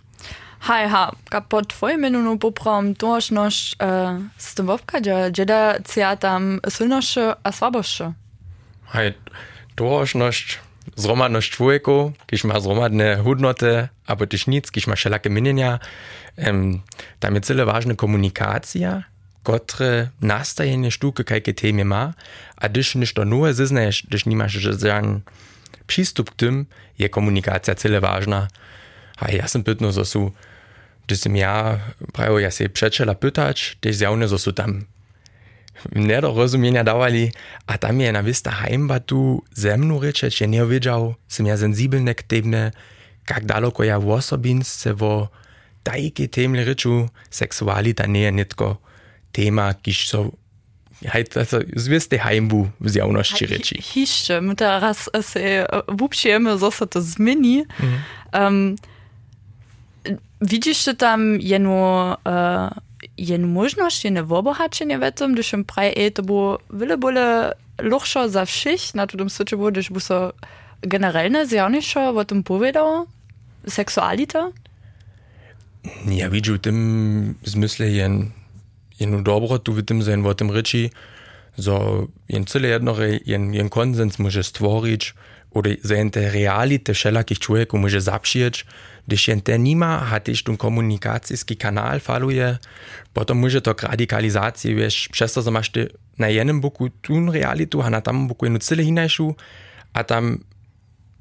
Hej, 0.62 0.88
ha, 0.88 1.12
ka 1.31 1.40
po 1.40 1.62
twoim 1.62 2.01
menu 2.01 2.38
poprom 2.38 2.94
tożność 2.94 3.77
e, 3.83 4.20
z 4.38 4.55
tym 4.55 4.66
wopkadzie, 4.66 5.16
dzieda 5.33 5.75
cia 5.94 6.16
tam 6.16 6.61
silnosze 6.68 7.35
a 7.42 7.53
słabosze. 7.53 8.12
Hej, 8.85 9.14
tożność, 9.75 10.59
zromadność 10.96 11.51
człowieku, 11.51 12.12
kiż 12.27 12.44
ma 12.44 12.61
zromadne 12.61 13.16
hudnoty, 13.16 13.88
aber 14.07 14.29
też 14.29 14.46
nic, 14.46 14.70
kiż 14.70 14.87
ma 14.87 14.94
wszelakie 14.94 15.31
minienia, 15.31 15.79
um, 16.37 16.81
tam 17.20 17.35
jest 17.35 17.46
tyle 17.46 17.64
ważna 17.64 17.94
komunikacja, 17.94 19.03
które 19.42 20.09
nastajenie 20.20 20.90
sztuki 20.90 21.25
kajkie 21.25 21.55
temie 21.55 21.85
ma, 21.85 22.14
a 22.57 22.68
gdyż 22.68 22.94
niż 22.94 23.14
to 23.14 23.25
nur 23.25 23.53
zeznajesz, 23.53 24.07
gdyż 24.09 24.27
nie 24.27 24.37
masz 24.37 24.53
żaden 24.53 25.20
przystup 25.87 26.31
k 26.31 26.35
tym, 26.35 26.66
je 26.98 27.09
komunikacja 27.09 27.75
tyle 27.75 28.01
ważna. 28.01 28.48
A 29.16 29.31
ja 29.31 29.48
sam 29.48 29.64
pytno, 29.64 29.92
że 29.92 30.05
są 30.05 30.31
gdy 31.07 31.17
som 31.17 31.37
ja 31.37 31.79
prawo 32.12 32.38
ja 32.38 32.51
się 32.51 32.69
przeczela 32.69 33.15
pytać, 33.15 33.77
też 33.81 33.97
zjawne, 33.97 34.29
że 34.29 34.38
są 34.38 34.53
tam 34.53 34.85
nedorozumienia 35.93 36.85
dawali, 36.85 37.33
a 37.67 37.79
tam 37.79 38.01
je 38.01 38.12
na 38.12 38.23
wista 38.23 38.51
heimba 38.51 39.01
tu 39.01 39.43
ze 39.53 39.79
mną 39.79 40.01
ryczeć, 40.01 40.41
ja 40.41 40.47
nie 40.47 40.67
wiedział, 40.67 41.15
som 41.29 41.47
ja 41.47 41.57
sensibelny 41.57 42.15
k 42.15 42.23
tebne, 42.23 42.73
jak 43.31 43.45
daleko 43.45 43.85
ja 43.85 44.01
w 44.01 44.09
osobince, 44.09 44.95
wo 44.95 45.29
tajki 45.83 46.29
temle 46.29 46.65
ryczu, 46.65 47.09
seksualita 47.31 48.07
nie 48.07 48.21
je 48.21 48.33
nitko 48.33 48.77
tema, 49.33 49.75
kiż 49.75 50.09
so 50.09 50.31
Hej, 51.07 51.25
to 51.25 51.41
zwisty 51.77 52.19
heimbu 52.19 52.69
w 52.81 52.91
zjawności 52.91 53.47
ryczy. 53.47 53.75
Hiszcze, 53.83 54.41
my 54.41 54.57
teraz 54.57 55.11
się 55.33 55.67
wupsiemy, 55.88 56.59
że 56.59 56.71
się 56.71 56.87
to 56.87 57.03
zmieni. 57.03 57.65
Mhm. 57.81 58.03
Um, 58.33 58.77
widzisz, 60.42 60.85
czy 60.85 60.94
tam 60.94 61.40
jenu, 61.40 61.76
e, 62.26 62.70
jenu 63.18 63.48
możność, 63.48 64.05
jenu 64.05 64.26
wobohaczenie 64.26 64.98
w 64.98 65.12
tym, 65.12 65.33
gdyż 65.33 65.52
im 65.52 65.64
praje 65.64 66.11
to 66.11 66.22
było 66.22 66.59
wiele, 66.72 66.98
wiele 66.98 67.55
luchszo 67.81 68.28
za 68.28 68.44
wszystkich, 68.44 68.94
na 68.94 69.07
tym 69.07 69.31
switchu 69.31 69.57
było, 69.57 69.70
gdyż 69.70 69.88
było 69.88 70.00
so 70.00 70.33
generalne 70.83 71.46
zjawisko 71.46 72.11
o 72.11 72.24
tym 72.24 72.42
powiedział, 72.42 73.07
seksualita. 73.68 74.50
Ja 76.07 76.31
widzę 76.31 76.52
w 76.52 76.59
tym 76.59 77.35
zmysle 77.44 77.90
jen, 77.90 78.31
jenu 79.00 79.22
dobro, 79.22 79.59
tu 79.59 79.72
w 79.72 79.83
tym 79.83 80.02
sein, 80.02 80.22
w 80.22 80.35
tym 80.35 80.50
ryczy, 80.50 80.90
so 81.59 82.07
jen 82.28 82.44
cyle 82.44 82.68
jedno, 82.68 82.94
jen, 83.26 83.55
jen 83.55 83.68
konsens 83.68 84.18
może 84.18 84.42
stworzyć, 84.42 85.14
oder 85.55 85.76
sein 85.85 86.11
te 86.11 86.31
realite 86.31 86.94
wszelakich 86.94 87.38
człowieku 87.38 87.78
może 87.78 88.00
zaprzyjeć, 88.00 88.66
die 89.07 89.17
Deci 89.17 89.33
antenima 89.33 89.99
hatiš 89.99 90.43
tun 90.43 90.57
komunikacijski 90.57 91.55
kanal 91.55 91.99
faluje, 91.99 92.59
potom 93.12 93.41
može 93.41 93.61
to 93.61 93.75
k 93.75 93.83
radikalizaciji, 93.83 94.75
veš, 94.75 95.09
přesto 95.09 95.43
zamaš 95.43 95.69
ty 95.69 95.87
na 96.19 96.27
jenem 96.27 96.61
boku 96.61 96.88
tun 96.88 97.31
realitu, 97.31 97.83
a 97.83 97.91
na 97.91 98.01
tam 98.01 98.29
boku 98.29 98.47
jednu 98.47 98.59
cíli 98.59 98.85
hinajšu, 98.85 99.37
a 99.95 100.03
tam, 100.03 100.38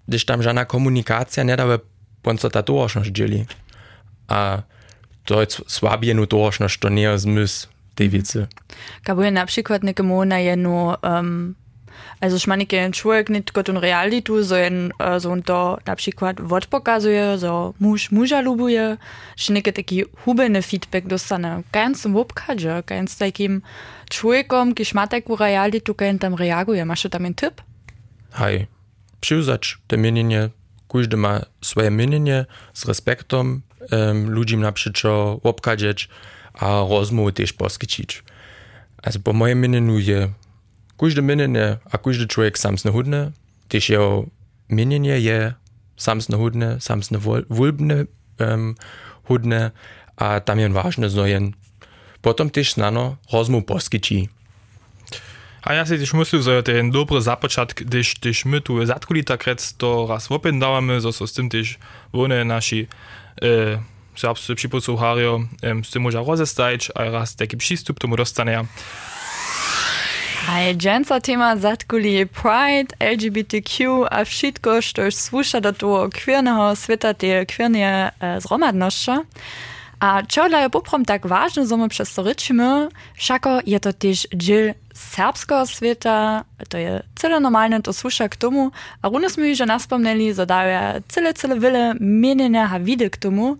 když 0.05 0.25
tam 0.25 0.43
žádná 0.43 0.65
komunikace 0.65 1.43
nedáve 1.43 1.79
ponco 2.21 2.49
ta 2.49 2.61
tovašnost 2.61 3.11
dělí. 3.11 3.47
A 4.29 4.63
to 5.23 5.39
je 5.39 5.47
slaběnu 5.67 6.25
tovašnost, 6.25 6.79
to 6.79 6.89
nie 6.89 7.09
je 7.09 7.17
zmysl 7.17 7.67
tej 7.95 8.07
věci. 8.07 8.47
Kabuje 9.01 9.31
například 9.31 9.83
někomu 9.83 10.23
na 10.23 10.37
jednu 10.37 10.93
um 11.19 11.55
Also 12.19 12.37
człowiek 12.91 13.29
nie 13.29 13.43
tylko 13.43 13.63
tą 13.63 13.79
realitu, 13.79 14.45
so 14.45 14.59
en, 14.59 14.91
so 15.19 15.31
on 15.31 15.43
to 15.43 15.77
na 15.85 15.95
przykład 15.95 16.41
wod 16.41 16.65
pokazuje, 16.65 17.37
so 17.39 17.73
muž 17.79 18.11
muža 18.11 18.41
lubuje, 18.41 18.97
że 19.37 19.53
nie 19.53 19.61
taki 19.61 20.03
hubelny 20.25 20.61
feedback 20.61 21.07
dostane. 21.07 21.63
Ganz 21.71 22.07
w 22.07 22.17
obkadzie, 22.17 22.83
ganz 22.85 23.17
takim 23.17 23.61
człowiekom, 24.09 24.73
kiż 24.73 24.93
ma 24.93 25.07
taką 25.07 25.35
realitu, 25.35 25.95
kiedy 25.95 26.19
tam 26.19 26.35
reaguje. 26.35 26.85
Masz 26.85 27.07
tam 27.11 27.25
einen 27.25 27.35
tip? 27.35 27.61
Hej, 28.31 28.67
przyjrzeć 29.21 29.77
te 29.87 29.97
mienienie, 29.97 30.49
każdy 30.89 31.17
ma 31.17 31.41
swoje 31.61 31.91
mienienie 31.91 32.45
z 32.73 32.85
respektem 32.85 33.61
um, 33.91 34.29
ludziom 34.29 34.61
na 34.61 34.71
przykład 34.71 35.39
obkadzieć, 35.43 36.09
a 36.53 36.67
rozmowy 36.89 37.33
też 37.33 37.53
poskiczyć. 37.53 38.23
Also 39.03 39.19
po 39.19 39.33
mojem 39.33 39.61
mienieniu 39.61 39.99
je 39.99 40.29
Každé 41.01 41.21
minenie 41.21 41.79
a 41.91 41.97
každý 41.97 42.27
člověk 42.27 42.57
sám 42.57 42.77
snohudne, 42.77 43.33
když 43.67 43.89
jeho 43.89 44.25
minenie 44.69 45.17
je 45.17 45.53
sám 45.97 46.21
snohudne, 46.21 46.77
sám 46.77 47.01
snohulbne 47.01 48.05
um, 48.05 48.05
ehm, 48.37 48.75
hudne 49.25 49.71
a 50.17 50.39
tam 50.39 50.61
je 50.61 50.69
vážne 50.69 51.09
znojen. 51.09 51.57
Potom 52.21 52.53
tiež 52.53 52.77
snano 52.77 53.17
rozmu 53.33 53.65
poskyčí. 53.65 54.29
A 55.65 55.73
já 55.73 55.85
si 55.85 55.97
tiež 55.97 56.13
myslím, 56.13 56.41
že 56.41 56.61
to 56.61 56.71
je 56.71 56.83
dobrý 56.93 57.17
započatk, 57.21 57.81
když, 57.81 58.13
když 58.21 58.45
my 58.45 58.61
tu 58.61 58.85
zadkulita 58.85 59.37
krec 59.37 59.73
to 59.73 60.05
raz 60.09 60.29
opět 60.29 60.55
dáváme, 60.55 61.01
so, 61.01 61.09
so 61.09 61.25
s 61.25 61.33
tým 61.33 61.49
tiež 61.49 61.81
vone 62.13 62.45
naši 62.45 62.85
eh, 63.41 63.47
e, 63.47 63.83
serbscy 64.15 64.55
připosluchário 64.55 65.49
e, 65.65 65.81
s 65.81 65.89
tým 65.89 66.05
môža 66.05 66.21
rozestajč 66.21 66.93
a 66.93 67.09
raz 67.09 67.33
taký 67.33 67.57
přístup 67.57 67.97
tomu 67.97 68.13
dostane. 68.15 68.69
Hej, 70.47 70.77
dżęca 70.77 71.21
tema 71.21 71.55
zatkuli 71.55 72.27
Pride, 72.27 72.95
LGBTQ, 72.99 74.05
a 74.11 74.25
wszystko, 74.25 74.81
što 74.81 75.11
słusza 75.11 75.61
do 75.61 75.73
tego 75.73 76.09
queernego 76.09 76.75
świata, 76.75 77.13
tej 77.13 77.45
queernej 77.45 77.83
e, 77.83 78.11
zromadności. 78.41 79.11
A 79.99 80.23
čo 80.23 80.47
je 80.47 80.69
poprom 80.69 81.05
tak 81.05 81.27
ważne, 81.27 81.67
że 81.67 81.77
my 81.77 81.89
przez 81.89 82.13
to 82.13 82.23
ryczymy, 82.23 82.89
wszako 83.15 83.59
je 83.65 83.79
to 83.79 83.93
też 83.93 84.27
dziel 84.35 84.73
serbskiego 84.93 85.65
świata, 85.65 86.43
to 86.69 86.77
je 86.77 87.03
cyle 87.15 87.39
normalne, 87.39 87.81
to 87.81 87.93
słusza 87.93 88.29
k 88.29 88.35
tomu, 88.35 88.71
a 89.01 89.09
runes 89.09 89.37
my 89.37 89.49
już 89.49 89.59
nas 89.59 89.81
wspomnieli, 89.81 90.33
że 90.33 90.45
daje 90.45 91.01
cyle, 91.07 91.33
cyle 91.33 91.59
wiele 91.59 91.93
mienienia 91.99 92.69
a 92.73 92.79
widy 92.79 93.09
k 93.09 93.17
tomu. 93.17 93.57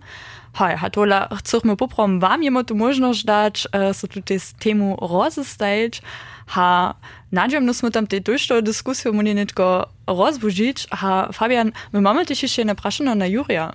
Hej, 0.54 0.76
a 0.82 0.90
tola 0.90 1.28
chcemy 1.38 1.76
poprom 1.76 2.20
wam 2.20 2.42
jemu 2.42 2.64
tu 2.64 2.74
możliwość 2.74 3.24
dać, 3.24 3.68
e, 3.72 3.94
so 3.94 4.08
tu 4.08 4.20
temu 4.58 4.96
rozestać, 5.00 6.02
ha 6.46 6.94
nadziemno 7.32 7.74
smo 7.74 7.90
tam 7.90 8.06
tej 8.06 8.20
dojšto 8.20 8.62
dyskusiju 8.62 9.12
mu 9.12 9.22
netko 9.22 9.88
rozbužić, 10.06 10.86
ha 10.90 11.28
Fabian, 11.32 11.72
my 11.92 12.00
mamy 12.00 12.26
też 12.26 12.42
jeszcze 12.42 12.64
napraszano 12.64 13.14
na 13.14 13.26
Juria. 13.26 13.72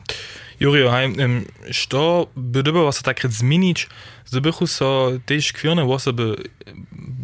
Jurio, 0.60 0.92
hej, 0.92 1.08
um, 1.18 1.46
što 1.72 2.28
by 2.36 2.64
dobo 2.64 2.92
se 2.92 3.04
takrat 3.04 3.32
zmienić, 3.32 3.88
zbychu 4.26 4.68
so 4.68 5.12
też 5.26 5.54
kwirne 5.54 5.84
osoby 5.84 6.36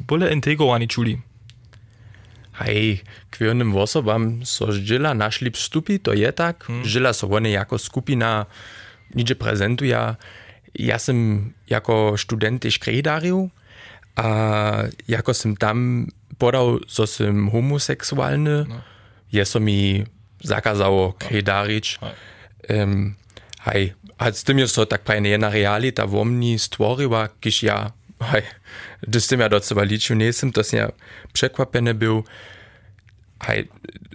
bole 0.08 0.34
integrowani 0.34 0.88
czuli? 0.88 1.22
Hej, 2.54 3.02
kwirnym 3.32 3.78
osobam 3.78 4.46
so 4.46 4.72
żyla 4.72 5.14
naszli 5.14 5.52
wstupi, 5.52 6.00
to 6.00 6.14
je 6.14 6.34
tak, 6.34 6.64
hmm. 6.64 6.86
żyla 6.86 7.14
so 7.14 7.28
one 7.28 7.50
jako 7.50 7.78
skupina 7.78 8.46
nidzie 9.16 9.36
prezentuje. 9.36 10.16
Ja 10.80 11.00
sam 11.00 11.54
jako 11.70 12.18
student 12.18 12.62
też 12.62 12.80
kreidariu, 12.80 13.50
a 14.16 14.28
jako 15.08 15.34
som 15.34 15.56
tam 15.56 16.08
podal, 16.38 16.80
so 16.88 17.08
som 17.08 17.50
homoseksualny, 17.50 18.66
no. 18.70 18.82
je 19.32 19.46
so 19.46 19.60
mi 19.60 20.06
zakazalo 20.44 21.14
krejdarić. 21.18 22.00
Um, 22.70 23.16
hej, 23.60 23.94
A 24.18 24.32
z 24.32 24.44
tym 24.44 24.60
jest 24.60 24.76
to 24.76 24.86
tak 24.86 25.02
prawie 25.02 25.30
jedna 25.30 25.50
realita 25.50 26.08
w 26.08 26.26
mnie 26.26 26.60
stworzyła, 26.60 27.30
kiedy 27.42 27.58
ja, 27.64 27.92
hej, 28.20 28.42
z 29.20 29.28
tym 29.28 29.40
ja 29.40 29.50
do 29.50 29.60
seba 29.60 29.84
liczył 29.84 30.16
nie 30.16 30.26
jestem, 30.26 30.52
to 30.52 30.62
ja 30.74 30.92
przekwapiony 31.34 31.94
był, 31.94 32.24
hej, 33.44 33.68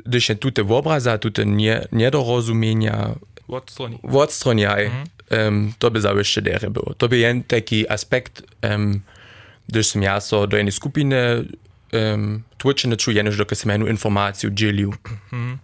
gdyż 0.07 0.31
tutaj 0.41 0.65
obraza, 0.69 1.19
tutaj 1.19 1.47
nie, 1.47 1.89
niedorozumienia, 1.93 3.15
Odstroni. 3.49 3.99
w 4.05 4.17
odstronie, 4.17 4.69
hej, 4.69 4.91
um, 5.31 5.73
to 5.79 5.91
by 5.91 6.01
dere 6.43 6.71
było. 6.71 6.95
To 6.95 7.09
by 7.09 7.19
jen 7.19 7.43
taki 7.43 7.89
aspekt, 7.89 8.43
um, 8.63 9.01
da 9.69 9.83
sem 9.83 10.03
jaz 10.03 10.31
do 10.49 10.59
ene 10.59 10.71
skupine 10.71 11.45
um, 11.93 12.45
točno 12.57 12.97
čujeno, 12.97 13.31
da 13.31 13.55
sem 13.55 13.71
eno 13.71 13.89
informacijo 13.89 14.51
delil. 14.51 14.91
Mm. 15.33 15.59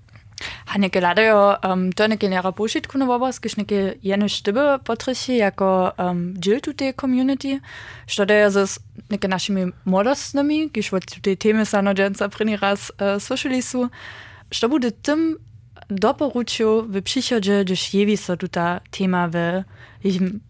A 0.66 0.78
ne 0.78 0.88
gledajo, 0.88 1.56
um, 1.72 1.92
to 1.92 2.06
ne 2.08 2.16
genera 2.16 2.52
pošitku 2.52 2.98
na 2.98 3.06
obraz, 3.14 3.38
kiš 3.38 3.56
neke 3.56 3.94
jene 4.02 4.28
štebe 4.28 4.78
potreši, 4.84 5.36
jako 5.36 5.90
um, 5.98 6.34
del 6.34 6.60
tu 6.60 6.72
te 6.72 6.92
community, 6.92 7.60
što 8.06 8.24
da 8.24 8.34
je 8.34 8.50
z 8.50 8.78
neke 9.10 9.28
našimi 9.28 9.70
modostnimi, 9.84 10.68
kiš 10.72 10.92
od 10.92 11.06
te 11.22 11.36
teme 11.36 11.64
sano 11.64 11.94
dženca 11.94 12.28
prini 12.28 12.56
raz 12.56 12.90
eh, 12.98 13.14
uh, 13.14 13.22
slušali 13.22 13.62
su, 13.62 13.88
što 14.50 14.68
bude 14.68 14.90
tim 14.90 15.38
doporučil 15.88 16.80
v 16.88 17.02
prihodje, 17.02 17.64
da 17.64 17.74
šjevi 17.74 18.16
so 18.16 18.36
tu 18.36 18.48
ta 18.48 18.80
tema 18.90 19.26
v 19.26 19.62
jim 20.02 20.40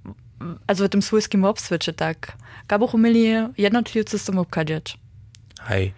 also 0.67 0.85
w 0.87 0.89
tym 0.89 1.03
swojskim 1.03 1.45
obswycie, 1.45 1.93
tak. 1.93 2.37
Gabuchu 2.69 2.99
mieli 2.99 3.25
jednotlivci 3.59 4.19
z 4.19 4.25
tym 4.25 4.39
obkadzieć. 4.39 4.99
Hej, 5.61 5.93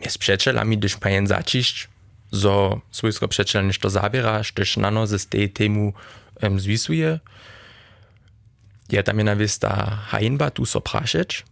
mnie 0.00 0.10
z 0.10 0.18
przyjacielami, 0.18 0.78
gdyż 0.78 0.96
zaciść, 1.24 1.88
zo 2.30 2.80
swojsko 2.90 3.28
przyjaciela 3.28 3.64
niż 3.64 3.78
to 3.78 3.90
zabierasz, 3.90 4.52
gdyż 4.52 4.76
nano 4.76 5.06
ze 5.06 5.18
z 5.18 5.26
tej 5.26 5.50
temu 5.50 5.92
um, 6.42 6.60
zwisuje. 6.60 7.20
Ja 8.88 9.02
tam 9.02 9.18
jedna 9.18 9.36
wista 9.36 9.98
hajnba 10.08 10.50
tu 10.50 10.66
so 10.66 10.80
praszeć, 10.80 11.44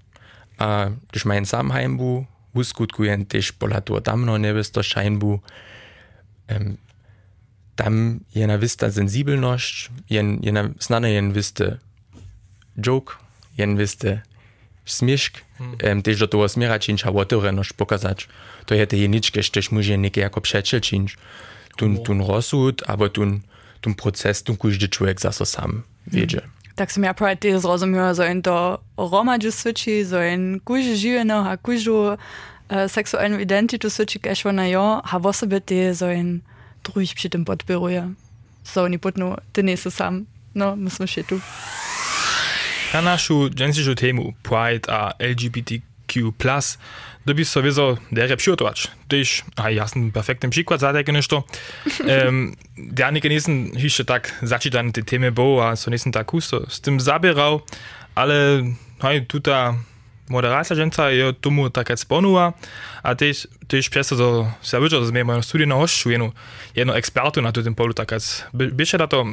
a 0.58 0.90
gdyż 1.10 1.24
majen 1.24 1.46
sam 1.46 1.70
hajnbu, 1.70 2.26
uskutkuję 2.54 3.24
też 3.24 3.52
pola 3.52 3.80
tu 3.80 4.00
tamno 4.00 4.38
niewisto 4.38 4.82
szajnbu, 4.82 5.40
um, 6.50 6.76
tam 7.76 8.20
jedna 8.34 8.58
wista 8.58 8.90
sensibelność, 8.90 9.90
jen, 10.10 10.38
jedna 10.42 10.68
znane 10.80 11.12
jen 11.12 11.32
wiste 11.32 11.78
joke, 12.80 13.20
jenveste 13.54 14.24
smiešk, 14.88 15.44
mm. 15.60 15.78
Hm. 15.78 16.00
tež 16.02 16.26
do 16.26 16.28
toho 16.28 16.48
smera 16.50 16.80
činč, 16.82 17.06
a 17.06 17.14
otvorenosť 17.14 17.72
pokazať. 17.78 18.26
To 18.66 18.74
je 18.74 18.84
tej 18.84 19.06
ničke, 19.06 19.38
štež 19.44 19.70
môže 19.70 19.94
nekde 19.94 20.24
ako 20.26 20.42
všetče 20.42 20.78
činč. 20.82 21.20
Tun, 21.78 22.00
hm. 22.00 22.02
tun 22.02 22.18
rozsud, 22.24 22.82
alebo 22.90 23.06
tun, 23.06 23.46
tun 23.78 23.94
proces, 23.94 24.42
tun 24.42 24.58
kúžde 24.58 24.90
človek 24.90 25.22
zase 25.22 25.46
sám 25.46 25.86
viedže. 26.10 26.42
Mm. 26.42 26.50
Hm. 26.50 26.58
Tak 26.80 26.88
som 26.88 27.04
ja 27.04 27.12
práve 27.12 27.36
tiež 27.36 27.60
zrozumila, 27.60 28.16
že 28.16 28.24
jen 28.24 28.40
to 28.40 28.80
romadžu 28.96 29.52
svičí, 29.52 30.00
že 30.00 30.16
jen 30.16 30.64
kúže 30.64 30.96
živeno 30.96 31.44
a 31.44 31.60
kúžu 31.60 32.16
uh, 32.16 32.16
e, 32.72 32.88
sexuálnu 32.88 33.36
identitu 33.36 33.92
svičí, 33.92 34.16
keď 34.16 34.48
ona 34.48 34.64
jo, 34.64 35.04
a 35.04 35.14
vo 35.20 35.28
sebe 35.28 35.60
tie, 35.60 35.92
že 35.92 36.08
jen 36.08 36.30
druhých 36.80 37.12
pri 37.12 37.28
tým 37.36 37.44
podpiruje. 37.44 38.16
So, 38.64 38.88
oni 38.88 38.96
potnú, 38.96 39.36
ty 39.52 39.60
nie 39.60 39.76
sú 39.76 39.92
sám. 39.92 40.24
No, 40.56 40.72
my 40.72 40.88
sme 40.88 41.04
šitu. 41.04 41.36
Hanashu 42.92 43.50
dżęsiżu 43.50 43.94
temu 43.94 44.34
Pride 44.42 44.92
a 44.92 45.12
LGBTQ+, 45.18 46.32
da 47.26 47.34
bist 47.34 47.52
sowieso 47.52 47.96
der 48.12 48.36
Pschiotwatsch. 48.36 48.88
Dich, 49.10 49.42
a 49.56 49.70
jasny, 49.70 50.12
perfektem 50.12 50.50
przykład, 50.50 50.80
zadek 50.80 51.12
nešto. 51.12 51.44
Um, 52.26 52.56
der 52.76 53.12
nike 53.12 53.28
nächsten 53.28 53.78
hische 53.78 54.04
tak 54.04 54.38
zaczytan 54.42 54.92
te 54.92 55.02
teme 55.02 55.32
bo, 55.32 55.68
a 55.68 55.76
so 55.76 55.90
nächsten 55.90 56.12
tak 56.12 56.26
kusto. 56.26 56.70
Z 56.70 56.80
tym 56.80 57.00
zabierał, 57.00 57.60
ale 58.14 58.62
hej, 59.02 59.26
tuta 59.26 59.74
moderacja 60.28 60.76
dżęca 60.76 61.10
je 61.10 61.32
tomu 61.32 61.70
taka 61.70 61.96
sponuła, 61.96 62.52
a 63.02 63.14
też, 63.14 63.48
też 63.68 63.88
przez 63.88 64.08
to, 64.08 64.16
że 64.16 64.70
się 64.70 64.80
wyczerpał, 64.80 65.06
że 65.06 65.12
miałem 65.12 65.42
studię 65.42 65.66
na 65.66 65.76
oszczu, 65.76 66.10
jedno 66.76 66.96
ekspertu 66.96 67.42
na 67.42 67.52
tym 67.52 67.74
polu, 67.74 67.94
tak 67.94 68.10
jak 68.12 68.22
byście 68.52 68.98
na 68.98 69.06
to 69.06 69.26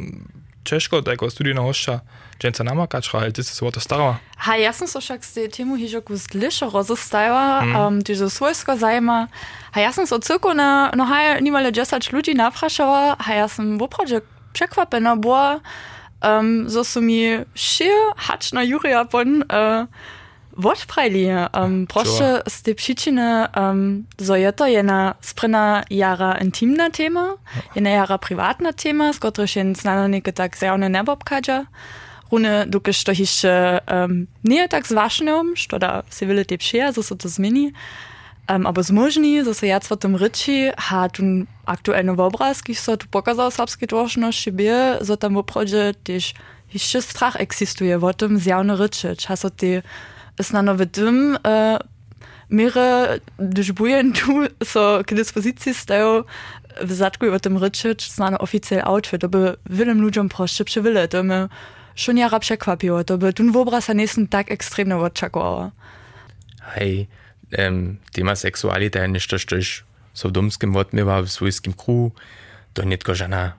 Češko, 0.67 1.01
da 1.01 1.11
je 1.11 1.17
tudi 1.17 1.53
na 1.53 1.61
hoša 1.61 1.99
dženca 2.39 2.63
nama 2.63 2.87
kačra, 2.87 3.19
ali 3.19 3.33
tisto 3.33 3.55
svoto 3.55 3.79
staro. 3.79 4.15
Ha, 4.37 4.55
jasno 4.55 4.87
so 4.87 4.99
však 4.99 5.23
se 5.23 5.47
temu 5.47 5.75
hižoku 5.75 6.15
zglišo 6.15 6.69
rozostajala, 6.69 7.61
mm. 7.61 7.75
um, 7.75 7.75
ehm, 7.75 8.01
tižo 8.01 8.29
svojsko 8.29 8.75
zajma. 8.75 9.27
Ha, 9.71 9.81
jasno 9.81 10.05
so 10.05 10.19
cirko 10.19 10.53
na, 10.53 10.91
no 10.95 11.05
ha, 11.05 11.39
nimale 11.39 11.71
džesač 11.71 12.11
ljudi 12.11 12.33
naprašala, 12.33 13.15
ha, 13.19 13.33
jasno 13.33 13.77
popravdže 13.79 14.21
překvapena 14.51 15.15
boa, 15.15 15.55
um, 15.55 15.61
ehm, 16.21 16.69
so 16.69 16.83
so 16.83 17.01
mi 17.01 17.39
šir 17.55 17.95
hač 18.17 18.51
na 18.51 18.61
Jurija 18.61 19.05
pon, 19.05 19.43
uh, 19.47 19.47
ehm, 19.49 19.87
Вошпрайлі 20.57 21.53
um, 21.53 21.85
проще 21.85 22.41
з 22.47 22.65
ты 22.65 22.73
причины 22.73 23.45
um, 23.53 24.09
зоета 24.17 24.65
яна 24.65 25.13
спрына 25.21 25.85
яра 25.85 26.41
інтимна 26.41 26.89
тема 26.89 27.37
яна 27.77 27.93
яра 27.93 28.17
прыватна 28.17 28.73
тема 28.73 29.13
з 29.13 29.21
котрышен 29.21 29.77
знанікі 29.77 30.33
так 30.33 30.57
зяўна 30.57 30.89
небобкаджа 30.89 31.69
руне 32.33 32.65
дуке 32.65 32.89
што 32.89 33.13
хіще 33.13 33.85
um, 33.85 34.25
не 34.41 34.65
так 34.67 34.89
звашнем 34.89 35.53
што 35.53 35.77
да 35.77 36.01
севілі 36.09 36.41
депшея 36.49 36.89
за 36.89 37.05
то 37.05 37.29
зміні 37.29 37.77
um, 38.49 38.65
або 38.65 38.81
зможні 38.81 39.45
за 39.45 39.53
я 39.61 39.77
цватым 39.77 40.17
рычі 40.17 40.73
hat 40.73 41.21
un 41.21 41.45
aktuellen 41.69 42.17
вобраз 42.17 42.65
кіхсо 42.65 42.97
ту 42.97 43.05
показаў 43.13 43.53
сабскі 43.53 43.85
трошно 43.85 44.33
шибе 44.33 44.97
зо 45.05 45.21
там 45.21 45.37
вопродже 45.37 45.93
тыж 46.01 46.33
хіще 46.73 47.05
страх 47.05 47.37
эксістуе 47.37 48.01
вотым 48.01 48.41
зяўна 48.41 48.73
рычыч 48.73 49.29
хасо 49.29 49.53
ты 49.53 49.85
es 50.37 50.53
na 50.53 50.61
nowe 50.61 50.85
dym 50.85 51.37
e, 51.47 51.79
mire 52.49 53.19
dyżbujen 53.39 54.13
tu 54.13 54.31
so 54.63 54.97
Disposition 54.97 55.17
dyspozycji 55.17 55.73
stają 55.73 56.23
w 56.81 56.91
zadku 56.91 57.25
i 57.25 57.29
o 57.29 57.39
tym 57.39 57.57
ryczeć 57.57 58.11
znane 58.11 58.37
oficjel 58.37 58.81
outfit, 58.83 59.21
to 59.21 59.29
by 59.29 59.57
wylem 59.69 60.01
ludziom 60.01 60.29
proszczy 60.29 60.65
przywyle, 60.65 61.07
to 61.07 61.23
my 61.23 61.49
schon 61.95 62.17
jara 62.17 62.39
przekwapiło, 62.39 63.03
to 63.03 63.17
by 63.17 63.33
ten 63.33 63.55
obraz 63.55 63.87
na 63.87 63.93
nächsten 63.93 64.27
Tag 64.27 64.51
extrem 64.51 64.53
ekstremnie 64.53 64.95
odczakowało. 64.95 65.71
Hej, 66.61 67.07
um, 67.57 67.97
tema 68.11 68.35
seksualita 68.35 68.99
je 68.99 69.07
nešto, 69.07 69.37
što 69.37 69.55
je 69.55 69.61
so 70.13 70.27
v 70.27 70.31
domskem 70.31 70.73
vodmevu, 70.73 71.23
v 71.23 71.29
svojskem 71.29 71.73
kruhu, 71.73 72.11
to 72.73 72.85
netko 72.85 73.13
žena 73.13 73.53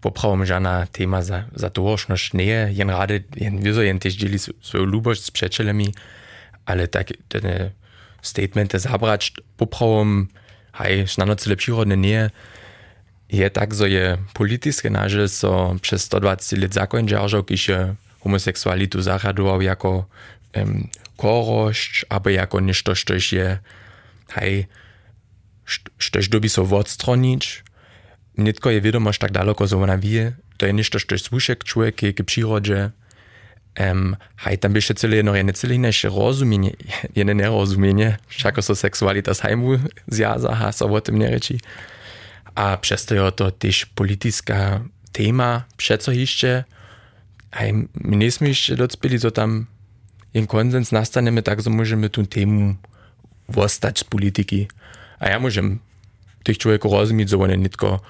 popravom 0.00 0.44
žena 0.44 0.86
tema 0.86 1.22
za, 1.22 1.44
za 1.54 1.68
tovošnost 1.68 2.34
nie 2.34 2.48
je, 2.48 2.72
jen 2.72 2.90
rade, 2.90 3.22
jen 3.36 3.60
vizo, 3.60 3.84
jen 3.84 3.98
tež 4.00 4.16
deli 4.16 4.38
svoju 4.38 4.86
ljubost 4.86 5.24
s 5.24 5.30
přečelemi, 5.30 5.92
ale 6.64 6.86
tak, 6.86 7.12
te 7.28 7.72
statemente 8.22 8.78
zabrać 8.78 9.32
popravom, 9.56 10.28
hej, 10.72 11.08
znano 11.08 11.34
cele 11.34 11.56
přírodne 11.56 11.96
nie 11.96 12.30
je 13.30 13.46
tak, 13.50 13.74
zo 13.74 13.86
je 13.86 14.18
politiske 14.34 14.90
naže, 14.90 15.28
so 15.28 15.78
przez 15.80 16.02
120 16.02 16.58
let 16.58 16.74
zakon 16.74 17.08
dzierżał, 17.08 17.44
je 17.68 17.94
homoseksualitu 18.20 19.02
zaradował 19.02 19.62
jako 19.62 20.06
um, 20.56 20.88
korość, 21.16 22.04
aber 22.08 22.32
jako 22.32 22.60
nešto, 22.60 22.94
štož 22.94 23.32
je, 23.32 23.58
hej, 24.28 24.66
štož 25.98 26.28
dobi 26.28 26.48
so 26.48 26.62
odstronić. 26.62 27.62
Nitko 28.40 28.70
je 28.70 28.80
wiadomość 28.80 29.18
tak 29.18 29.32
daleko, 29.32 29.66
że 29.66 29.76
ona 29.76 29.98
wie, 29.98 30.32
to 30.56 30.66
je 30.66 30.72
nešto, 30.72 30.98
štož 30.98 31.22
zvušek 31.22 31.64
człowiek 31.64 31.96
k 32.16 32.24
przyrodzie. 32.24 32.90
Um, 33.80 34.16
hej, 34.36 34.58
tam 34.58 34.80
się 34.80 34.94
cele 34.94 35.16
jedno, 35.16 35.34
jedne 35.36 35.52
cele 35.52 35.74
inne 35.74 35.90
rozumienie, 36.04 36.70
jedne 37.16 37.34
nerozumienie, 37.34 38.18
všako 38.28 38.62
so 38.62 38.74
seksualita 38.74 39.34
z 39.34 39.40
hajmu 39.40 39.78
zjaza, 40.08 40.54
ha, 40.54 40.72
so 40.72 40.86
o 40.86 41.00
tym 41.00 41.18
nie 41.18 41.30
reči. 41.30 41.60
A 42.54 42.76
przez 42.76 43.06
to 43.06 43.14
je 43.14 43.32
to 43.32 43.50
też 43.50 43.86
polityska 43.86 44.80
tema, 45.12 45.64
przeco 45.76 46.12
jeszcze, 46.12 46.64
hej, 47.52 47.72
my 47.94 48.16
nie 48.16 48.30
sme 48.30 48.48
jeszcze 48.48 48.76
docpili, 48.76 49.18
co 49.18 49.30
tam 49.30 49.66
jen 50.34 50.46
konsens 50.46 50.92
nastaneme, 50.92 51.42
tak 51.42 51.62
so 51.62 51.70
możemy 51.70 52.10
tu 52.10 52.26
temu 52.26 52.74
wostać 53.48 53.98
z 53.98 54.04
polityki. 54.04 54.68
A 55.18 55.28
ja 55.28 55.40
możem 55.40 55.78
tych 56.42 56.58
człowieków 56.58 56.92
rozumieć, 56.92 57.28
że 57.28 57.38
one 57.38 57.56
nitko 57.56 58.00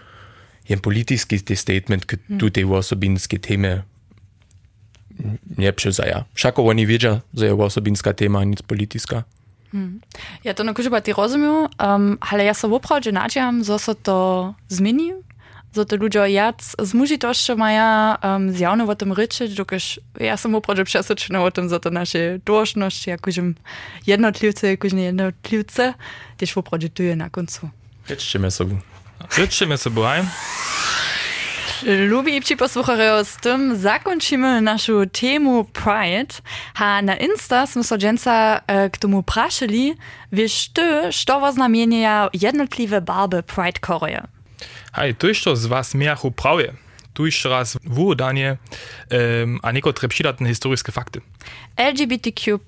jen 0.70 0.78
polityski 0.78 1.42
te 1.42 1.58
statement 1.58 2.06
k 2.06 2.16
tu 2.38 2.50
tej 2.50 2.64
osobinskiej 2.64 3.42
teme 3.42 3.82
nie 5.58 5.72
przyzaja. 5.72 6.24
Wszako 6.34 6.66
oni 6.66 6.86
wiedzą, 6.86 7.20
że 7.34 7.46
jest 7.46 7.60
osobinska 7.60 8.14
tema, 8.14 8.44
nic 8.44 8.62
polityczna. 8.62 9.24
Ja 10.44 10.54
to 10.54 10.64
nakužba 10.64 10.98
ti 11.00 11.12
rozumiem, 11.14 11.70
um, 11.78 12.18
ale 12.18 12.42
ja 12.44 12.54
sa 12.54 12.66
opravdu 12.66 13.14
nadžiam, 13.14 13.62
zo 13.62 13.78
sa 13.78 13.94
to 13.94 14.50
zmení, 14.66 15.14
zo 15.70 15.86
to 15.86 15.94
ľudia 15.94 16.26
jac 16.26 16.58
z 16.74 16.90
mužitošťou 16.90 17.54
maja 17.54 18.18
um, 18.18 18.50
zjavno 18.50 18.90
o 18.90 18.94
tom 18.98 19.14
ryčiť, 19.14 19.54
dokiž 19.54 20.18
ja 20.18 20.34
som 20.34 20.58
opravdu 20.58 20.82
přesvedčená 20.82 21.38
o 21.38 21.50
tom, 21.54 21.70
za 21.70 21.78
to 21.78 21.94
naše 21.94 22.42
dôžnosti, 22.42 23.14
akože 23.14 23.54
jednotlivce, 24.10 24.74
akože 24.74 24.96
jednotlivce, 24.98 25.94
tiež 26.34 26.50
opravdu 26.58 26.90
tu 26.90 27.06
je 27.06 27.14
na 27.14 27.30
koncu. 27.30 27.70
Rečíme 28.10 28.50
sobu. 28.50 28.82
Życzymy 29.30 29.78
sobie, 29.78 30.02
hej. 30.02 30.24
Lubi 32.08 32.40
posłuchają, 32.56 33.24
z 33.24 33.36
tym 33.36 33.76
zakończymy 33.76 34.60
naszą 34.60 34.92
temu 35.20 35.64
Pride. 35.64 36.34
A 36.74 37.02
na 37.02 37.16
Insta 37.16 37.66
smo 37.66 37.84
so 37.84 37.98
dżęca 37.98 38.60
k 38.92 38.98
tomu 38.98 39.22
praszyli, 39.22 39.94
wiesz 40.32 40.68
ty, 40.68 41.12
co 41.12 41.42
oznamienia 41.42 42.28
jednotliwe 42.32 43.00
barwy 43.00 43.42
Pride 43.42 43.80
Korea. 43.80 44.26
Hej, 44.92 45.14
to 45.14 45.26
jeszcze 45.26 45.56
z 45.56 45.66
was 45.66 45.94
miachu 45.94 46.30
prawie. 46.30 46.72
тујшрас 47.20 47.76
во 47.84 48.14
удање 48.14 48.56
е, 48.56 48.58
а 49.62 49.72
некои 49.76 49.92
од 49.92 50.00
трепшилат 50.00 50.40
на 50.40 50.48
историски 50.54 50.90
факти. 50.94 51.20
LGBTQ+, 51.76 52.58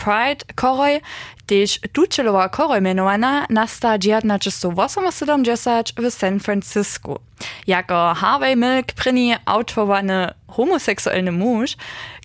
Pride, 0.00 0.42
Koroj, 0.56 1.00
tež 1.48 1.78
tučelova 1.92 2.48
Koroj 2.52 2.80
menovana 2.84 3.46
nasta 3.48 3.98
1978 3.98 6.00
v 6.00 6.10
San 6.10 6.40
Francisku. 6.40 7.18
Jako 7.66 8.14
Harvey 8.20 8.56
Milk 8.56 8.92
prini 8.96 9.36
autowane 9.44 10.34
homoseksualny 10.48 11.32
mąż, 11.32 11.76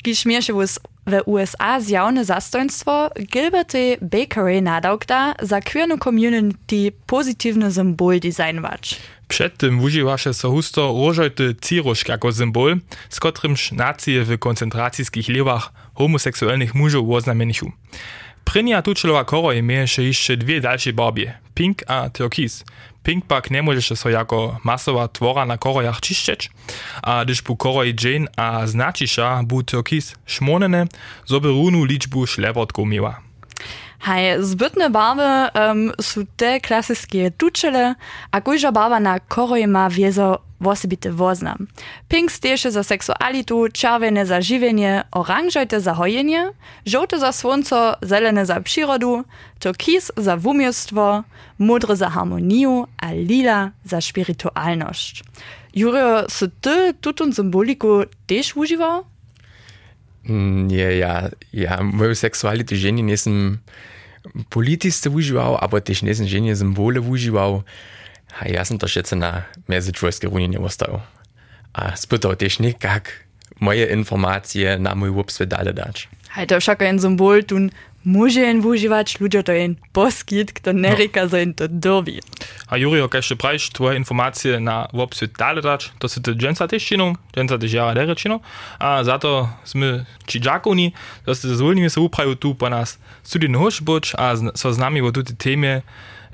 kiż 0.04 0.26
mierzy 0.26 0.54
z 0.68 0.80
w 1.10 1.22
USA 1.26 1.80
zjawne 1.80 2.26
zastoństwo 2.26 3.10
Gilberty 3.32 3.98
Bakery 4.02 4.62
nadałkda 4.62 5.34
za 5.42 5.62
queernu 5.62 5.98
community 5.98 6.92
pozytywny 7.06 7.72
symbol 7.72 8.20
designwacz. 8.20 8.96
Przed 9.30 9.58
tym 9.58 9.80
używaše 9.80 10.34
so 10.34 10.50
husto 10.50 11.12
ciroszk 11.62 12.10
jako 12.10 12.34
symbol, 12.34 12.78
z 13.10 13.20
kotrymż 13.20 13.72
nacje 13.72 14.24
w 14.24 14.40
koncentracijskich 14.40 15.30
lewach 15.30 15.72
homoseksualnych 15.94 16.76
mużów 16.76 17.10
oznamienichu. 17.10 17.72
Prynia 18.44 18.82
tučelova 18.82 19.26
koroj 19.26 19.64
mieješe 19.64 20.04
jeszcze 20.04 20.38
dwie 20.38 20.62
dalsze 20.62 20.94
barbie, 20.94 21.38
pink 21.54 21.84
a 21.88 22.10
turkis. 22.10 22.64
Pink 23.04 23.26
pak 23.26 23.52
nie 23.52 23.64
może 23.64 23.96
so 23.96 24.10
jako 24.10 24.60
masowa 24.64 25.08
twora 25.08 25.46
na 25.46 25.58
korojach 25.58 26.02
czyszczeć, 26.02 26.50
a 27.04 27.26
gdyż 27.26 27.42
bu 27.42 27.56
koroj 27.56 27.96
Jane 28.04 28.28
a 28.38 28.68
znaczisza 28.68 29.44
bu 29.44 29.64
turkis 29.64 30.16
szmonene, 30.26 30.88
zo 31.26 31.40
by 31.40 31.48
runu 31.48 31.84
liczbu 31.86 32.28
szlebrotków 32.28 32.88
miała. 32.88 33.22
Hej, 34.00 34.44
zbytne 34.44 34.90
barwy 34.90 35.24
um, 35.24 35.92
są 36.02 36.22
te 36.38 36.60
klasyczne 36.60 37.32
tuczele, 37.32 37.96
a 38.32 38.42
kujża 38.42 38.72
barwa 38.72 39.00
na 39.00 39.20
koroj 39.20 39.68
ma 39.68 39.90
wiezo 39.90 40.40
osobity 40.68 41.12
woznam. 41.12 41.68
Pink 42.08 42.32
stieše 42.32 42.72
za 42.72 42.84
seksualitu, 42.84 43.68
czerwone 43.74 44.26
za 44.26 44.42
żywienie, 44.42 45.04
oranżojte 45.12 45.82
za 45.82 45.94
hojenie, 45.94 46.52
żółte 46.86 47.20
za 47.20 47.32
słońce, 47.32 47.96
zelene 48.02 48.46
za 48.46 48.62
przyrodu, 48.62 49.24
turkis 49.60 50.12
za 50.18 50.38
wumiostwo, 50.38 51.24
modre 51.60 51.96
za 51.96 52.10
harmonię, 52.10 52.84
a 52.98 53.12
lila 53.12 53.72
za 53.86 54.02
spiritualność. 54.02 55.24
Juro, 55.76 56.30
so 56.30 56.46
ty 56.62 56.94
tutun 57.02 57.34
symboliku 57.34 58.04
też 58.28 58.56
używał? 58.56 59.04
Ja, 60.70 60.90
ja, 60.92 61.14
ja, 61.56 61.80
moja 61.82 62.16
seksuality 62.16 62.76
ženi 62.76 63.02
nisem 63.02 63.64
politiste 64.52 65.10
užival, 65.10 65.56
ampak 65.64 65.88
tež 65.88 66.04
nisem 66.04 66.28
ženi 66.28 66.56
simbole 66.56 67.00
užival. 67.00 67.64
A 68.40 68.46
ja 68.52 68.62
sem 68.62 68.78
to 68.78 68.86
še 68.86 69.02
na 69.18 69.50
Mezičvojske 69.66 70.30
unije 70.30 70.60
ostal. 70.60 71.02
A 71.74 71.96
spytał 71.96 72.36
tež 72.36 72.60
nekak 72.60 73.30
moje 73.60 73.88
informacije 73.90 74.80
na 74.80 74.96
mój 74.96 75.12
web 75.12 75.30
dale 75.48 75.74
dać. 75.74 76.08
Halt, 76.30 76.52
da 76.52 76.58
ist 76.58 76.70
ein 76.70 77.00
Symbol 77.00 77.44
tun, 77.44 77.72
Mužen 78.04 78.62
vuživač 78.64 79.18
ludziodojn 79.20 79.76
poskitk 79.92 80.62
to 80.64 80.72
no. 80.72 80.88
nerika 80.88 81.28
zoin 81.28 81.52
to 81.54 81.68
dobi. 81.68 82.20
A 82.72 82.80
Jurijo, 82.80 83.10
kaj 83.12 83.26
še 83.28 83.36
praviš, 83.36 83.66
tvoje 83.76 84.00
informacije 84.00 84.60
na 84.64 84.86
websu 84.96 85.28
Daledač, 85.36 85.90
to 86.00 86.08
se 86.08 86.24
te 86.24 86.32
dženca 86.32 86.68
teščino, 86.72 87.12
dženca 87.36 87.58
težjava 87.60 87.92
derečino, 87.98 88.40
a 88.80 89.04
zato 89.04 89.50
smo 89.68 90.06
čiđakovni, 90.32 90.94
da 91.26 91.36
ste 91.36 91.52
zadovoljni 91.52 91.90
se 91.90 92.00
upravijo 92.00 92.40
tu 92.40 92.54
pa 92.56 92.70
nas 92.70 92.96
tudi 93.28 93.52
nož 93.52 93.82
boč, 93.84 94.14
a 94.16 94.32
so 94.56 94.72
z 94.72 94.80
nami 94.80 95.04
v 95.04 95.12
tudi 95.12 95.36
teme 95.36 95.82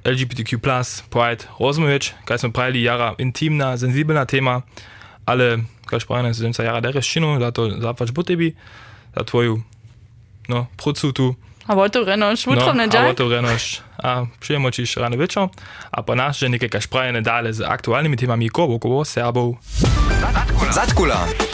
LGBTQ+, 0.05 0.61
Pride, 1.09 1.49
Rozmovič, 1.57 2.13
kaj 2.29 2.45
smo 2.45 2.51
pravili, 2.53 2.85
jara 2.85 3.15
intimna, 3.17 3.73
senzibilna 3.77 4.25
tema, 4.29 4.61
ale, 5.25 5.65
kaj 5.89 6.05
še 6.05 6.11
pravim, 6.11 6.29
dženca 6.29 6.61
jara 6.61 6.83
derečino, 6.85 7.39
da 7.41 7.49
to 7.49 7.71
zapač 7.81 8.13
bo 8.13 8.21
tebi, 8.21 8.53
za 9.17 9.25
tvoju, 9.25 9.57
no, 10.51 10.67
procu 10.77 11.09
tu, 11.09 11.33
A 11.65 11.75
bo 11.75 11.89
to 11.89 12.03
renoš, 12.05 12.45
vutro 12.45 12.73
no, 12.73 12.73
ne 12.73 12.87
džaj? 12.87 13.05
A 13.05 13.07
bo 13.07 13.13
to 13.13 13.29
renoš. 13.29 13.81
A 14.03 14.25
prijemo 14.39 14.71
čiš 14.71 14.95
rano 14.95 15.17
večer, 15.17 15.47
a 15.91 16.01
pa 16.01 16.15
nas 16.15 16.37
že 16.37 16.49
nekaj 16.49 16.69
kašprajene 16.69 17.21
dale 17.21 17.53
z 17.53 17.65
aktualnimi 17.65 18.17
temami 18.17 18.49
Kobo, 18.49 18.79
Kobo, 18.79 19.05
Serbov. 19.05 19.55
Zatkula. 20.21 20.71
Zatkula. 20.71 21.44